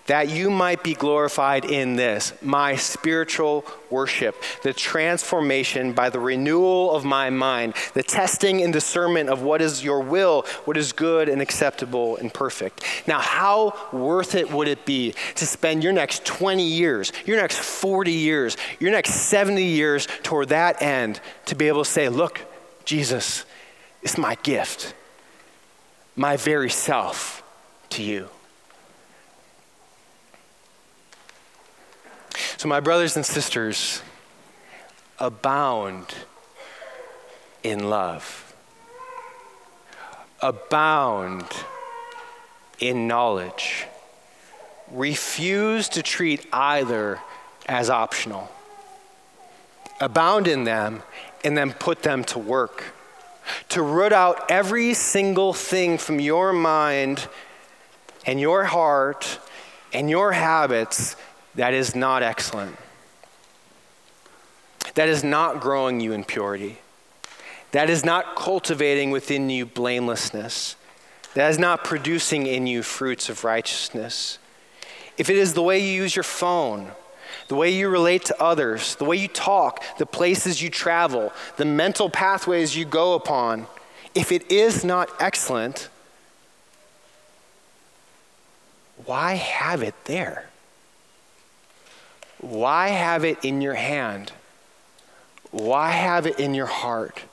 that 0.06 0.28
you 0.28 0.50
might 0.50 0.82
be 0.82 0.94
glorified 0.94 1.64
in 1.64 1.96
this, 1.96 2.32
my 2.42 2.76
spiritual 2.76 3.64
worship, 3.90 4.34
the 4.62 4.72
transformation 4.72 5.92
by 5.92 6.10
the 6.10 6.18
renewal 6.18 6.94
of 6.94 7.04
my 7.04 7.30
mind, 7.30 7.74
the 7.94 8.02
testing 8.02 8.62
and 8.62 8.72
discernment 8.72 9.28
of 9.28 9.42
what 9.42 9.60
is 9.60 9.84
your 9.84 10.00
will, 10.00 10.42
what 10.64 10.76
is 10.76 10.92
good 10.92 11.28
and 11.28 11.40
acceptable 11.40 12.16
and 12.16 12.32
perfect. 12.32 12.84
Now, 13.06 13.20
how 13.20 13.74
worth 13.92 14.34
it 14.34 14.50
would 14.50 14.68
it 14.68 14.84
be 14.84 15.14
to 15.36 15.46
spend 15.46 15.82
your 15.82 15.92
next 15.92 16.24
20 16.24 16.62
years, 16.62 17.12
your 17.24 17.36
next 17.36 17.58
40 17.58 18.12
years, 18.12 18.56
your 18.80 18.90
next 18.90 19.12
70 19.14 19.62
years 19.62 20.06
toward 20.22 20.48
that 20.48 20.82
end 20.82 21.20
to 21.46 21.54
be 21.54 21.68
able 21.68 21.84
to 21.84 21.90
say, 21.90 22.08
Look, 22.08 22.40
Jesus, 22.84 23.44
it's 24.02 24.16
my 24.16 24.36
gift, 24.36 24.94
my 26.14 26.36
very 26.36 26.70
self 26.70 27.42
to 27.90 28.02
you. 28.02 28.28
So, 32.58 32.68
my 32.68 32.80
brothers 32.80 33.16
and 33.16 33.26
sisters, 33.26 34.00
abound 35.18 36.14
in 37.62 37.90
love, 37.90 38.54
abound 40.40 41.44
in 42.78 43.06
knowledge. 43.06 43.86
Refuse 44.90 45.88
to 45.90 46.02
treat 46.02 46.46
either 46.52 47.20
as 47.66 47.90
optional. 47.90 48.50
Abound 50.00 50.46
in 50.46 50.64
them 50.64 51.02
and 51.44 51.56
then 51.56 51.72
put 51.72 52.02
them 52.02 52.24
to 52.24 52.38
work. 52.38 52.84
To 53.70 53.82
root 53.82 54.12
out 54.12 54.50
every 54.50 54.94
single 54.94 55.52
thing 55.52 55.98
from 55.98 56.20
your 56.20 56.52
mind 56.52 57.28
and 58.24 58.40
your 58.40 58.64
heart 58.64 59.38
and 59.92 60.10
your 60.10 60.32
habits 60.32 61.16
that 61.56 61.74
is 61.74 61.94
not 61.94 62.22
excellent. 62.22 62.76
That 64.94 65.08
is 65.08 65.24
not 65.24 65.60
growing 65.60 66.00
you 66.00 66.12
in 66.12 66.24
purity. 66.24 66.78
That 67.72 67.90
is 67.90 68.04
not 68.04 68.36
cultivating 68.36 69.10
within 69.10 69.50
you 69.50 69.66
blamelessness. 69.66 70.76
That 71.34 71.50
is 71.50 71.58
not 71.58 71.84
producing 71.84 72.46
in 72.46 72.66
you 72.66 72.82
fruits 72.82 73.28
of 73.28 73.44
righteousness. 73.44 74.38
If 75.18 75.28
it 75.28 75.36
is 75.36 75.54
the 75.54 75.62
way 75.62 75.78
you 75.78 76.02
use 76.02 76.16
your 76.16 76.22
phone, 76.22 76.92
the 77.48 77.54
way 77.54 77.70
you 77.70 77.88
relate 77.88 78.24
to 78.26 78.42
others, 78.42 78.96
the 78.96 79.04
way 79.04 79.16
you 79.16 79.28
talk, 79.28 79.82
the 79.98 80.06
places 80.06 80.62
you 80.62 80.70
travel, 80.70 81.32
the 81.56 81.64
mental 81.64 82.08
pathways 82.08 82.76
you 82.76 82.84
go 82.84 83.14
upon, 83.14 83.66
if 84.14 84.32
it 84.32 84.50
is 84.50 84.84
not 84.84 85.10
excellent, 85.20 85.88
why 89.04 89.34
have 89.34 89.82
it 89.82 89.94
there? 90.04 90.48
Why 92.48 92.88
have 92.88 93.24
it 93.24 93.44
in 93.44 93.60
your 93.60 93.74
hand? 93.74 94.30
Why 95.50 95.90
have 95.90 96.26
it 96.26 96.38
in 96.38 96.54
your 96.54 96.66
heart? 96.66 97.24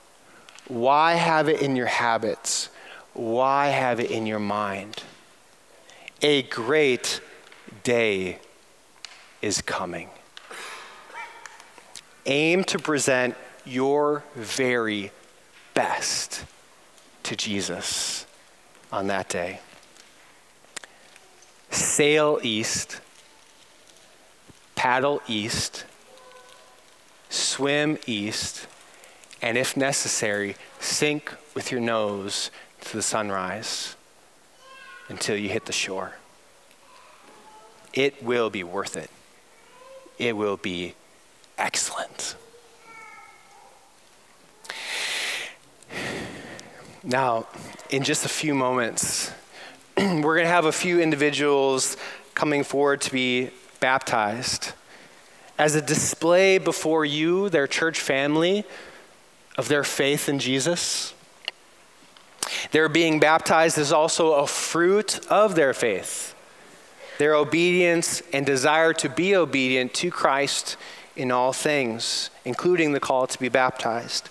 Why 0.67 1.13
have 1.13 1.47
it 1.49 1.61
in 1.61 1.75
your 1.75 1.85
habits? 1.85 2.69
Why 3.13 3.67
have 3.67 3.99
it 3.99 4.09
in 4.09 4.25
your 4.25 4.39
mind? 4.39 5.03
A 6.23 6.41
great 6.43 7.21
day 7.83 8.39
is 9.41 9.61
coming. 9.61 10.09
Aim 12.25 12.63
to 12.63 12.79
present 12.79 13.35
your 13.65 14.23
very 14.33 15.11
best 15.75 16.43
to 17.21 17.35
Jesus 17.35 18.25
on 18.91 19.07
that 19.07 19.29
day. 19.29 19.59
Sail 21.69 22.39
east 22.41 22.99
paddle 24.83 25.21
east, 25.29 25.85
swim 27.29 27.97
east, 28.05 28.67
and 29.41 29.57
if 29.57 29.77
necessary, 29.77 30.57
sink 30.77 31.33
with 31.55 31.71
your 31.71 31.79
nose 31.79 32.51
to 32.81 32.97
the 32.97 33.01
sunrise 33.01 33.95
until 35.07 35.37
you 35.37 35.47
hit 35.47 35.67
the 35.67 35.71
shore. 35.71 36.15
It 37.93 38.21
will 38.21 38.49
be 38.49 38.61
worth 38.61 38.97
it. 38.97 39.09
It 40.17 40.35
will 40.35 40.57
be 40.57 40.95
excellent. 41.57 42.35
Now, 47.05 47.47
in 47.89 48.03
just 48.03 48.25
a 48.25 48.29
few 48.29 48.53
moments, 48.53 49.31
we're 49.97 50.35
going 50.35 50.43
to 50.43 50.47
have 50.47 50.65
a 50.65 50.73
few 50.73 50.99
individuals 50.99 51.95
coming 52.35 52.65
forward 52.65 52.99
to 52.99 53.11
be 53.13 53.49
baptized 53.83 54.71
as 55.59 55.75
a 55.75 55.81
display 55.81 56.57
before 56.57 57.03
you, 57.03 57.49
their 57.49 57.67
church 57.67 57.99
family, 57.99 58.63
of 59.57 59.67
their 59.67 59.83
faith 59.83 60.29
in 60.29 60.39
Jesus. 60.39 61.13
Their 62.71 62.87
being 62.87 63.19
baptized 63.19 63.77
is 63.77 63.91
also 63.91 64.35
a 64.35 64.47
fruit 64.47 65.19
of 65.27 65.55
their 65.55 65.73
faith, 65.73 66.33
their 67.17 67.35
obedience 67.35 68.23
and 68.31 68.45
desire 68.45 68.93
to 68.93 69.09
be 69.09 69.35
obedient 69.35 69.93
to 69.95 70.09
Christ 70.09 70.77
in 71.17 71.29
all 71.29 71.51
things, 71.51 72.29
including 72.45 72.93
the 72.93 73.01
call 73.01 73.27
to 73.27 73.37
be 73.37 73.49
baptized. 73.49 74.29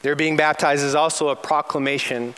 Their 0.00 0.16
being 0.16 0.38
baptized 0.38 0.82
is 0.82 0.94
also 0.94 1.28
a 1.28 1.36
proclamation 1.36 2.34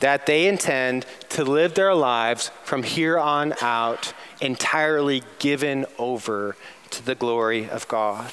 that 0.00 0.26
they 0.26 0.46
intend 0.46 1.06
to 1.30 1.44
live 1.44 1.74
their 1.74 1.94
lives 1.94 2.50
from 2.64 2.82
here 2.82 3.18
on 3.18 3.54
out 3.60 4.12
entirely 4.40 5.22
given 5.38 5.86
over 5.98 6.56
to 6.90 7.04
the 7.04 7.14
glory 7.14 7.68
of 7.68 7.86
God. 7.88 8.32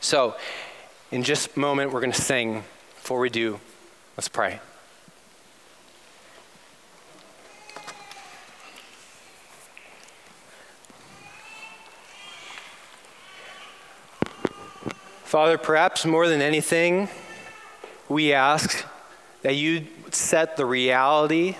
So, 0.00 0.36
in 1.10 1.22
just 1.22 1.56
a 1.56 1.58
moment, 1.58 1.92
we're 1.92 2.00
going 2.00 2.12
to 2.12 2.20
sing. 2.20 2.64
Before 2.96 3.20
we 3.20 3.30
do, 3.30 3.60
let's 4.16 4.28
pray. 4.28 4.60
Father, 15.24 15.58
perhaps 15.58 16.06
more 16.06 16.26
than 16.26 16.40
anything, 16.40 17.08
we 18.08 18.32
ask 18.32 18.86
that 19.42 19.56
you 19.56 19.86
set 20.14 20.56
the 20.56 20.66
reality 20.66 21.56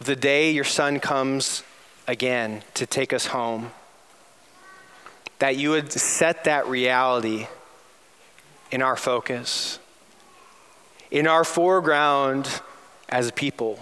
of 0.00 0.06
the 0.06 0.16
day 0.16 0.50
your 0.50 0.64
son 0.64 1.00
comes 1.00 1.62
again 2.06 2.62
to 2.74 2.86
take 2.86 3.12
us 3.12 3.26
home, 3.26 3.70
that 5.38 5.56
you 5.56 5.70
would 5.70 5.92
set 5.92 6.44
that 6.44 6.66
reality 6.66 7.46
in 8.70 8.82
our 8.82 8.96
focus, 8.96 9.78
in 11.10 11.26
our 11.26 11.44
foreground 11.44 12.60
as 13.08 13.28
a 13.28 13.32
people, 13.32 13.78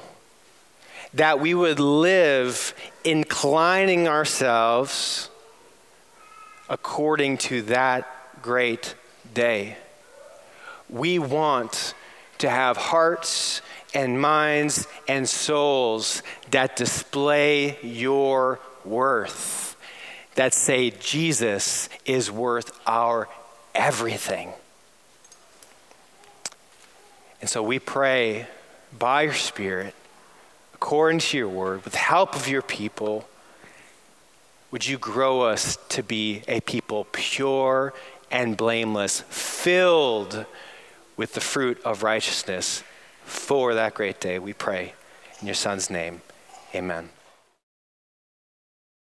that 1.12 1.40
we 1.40 1.54
would 1.54 1.78
live 1.80 2.74
inclining 3.04 4.08
ourselves 4.08 5.30
according 6.68 7.38
to 7.38 7.62
that 7.62 8.06
great 8.42 8.94
day. 9.32 9.76
We 10.88 11.18
want 11.18 11.94
to 12.38 12.50
have 12.50 12.76
hearts 12.76 13.62
and 13.94 14.20
minds 14.20 14.88
and 15.06 15.28
souls 15.28 16.22
that 16.50 16.76
display 16.76 17.78
your 17.82 18.58
worth, 18.84 19.76
that 20.34 20.52
say 20.52 20.90
Jesus 20.90 21.88
is 22.04 22.30
worth 22.30 22.78
our 22.86 23.28
everything. 23.74 24.52
And 27.40 27.48
so 27.48 27.62
we 27.62 27.78
pray 27.78 28.46
by 28.98 29.22
your 29.22 29.34
Spirit, 29.34 29.94
according 30.74 31.18
to 31.20 31.36
your 31.36 31.48
word, 31.48 31.84
with 31.84 31.92
the 31.92 31.98
help 31.98 32.34
of 32.34 32.48
your 32.48 32.62
people, 32.62 33.28
would 34.70 34.86
you 34.86 34.98
grow 34.98 35.42
us 35.42 35.78
to 35.90 36.02
be 36.02 36.42
a 36.48 36.60
people 36.60 37.06
pure 37.12 37.92
and 38.30 38.56
blameless, 38.56 39.20
filled 39.28 40.46
with 41.16 41.34
the 41.34 41.40
fruit 41.40 41.80
of 41.84 42.02
righteousness 42.02 42.82
for 43.24 43.74
that 43.74 43.94
great 43.94 44.20
day. 44.20 44.38
We 44.38 44.52
pray 44.52 44.94
in 45.40 45.46
your 45.46 45.54
Son's 45.54 45.90
name. 45.90 46.22
Amen. 46.74 47.10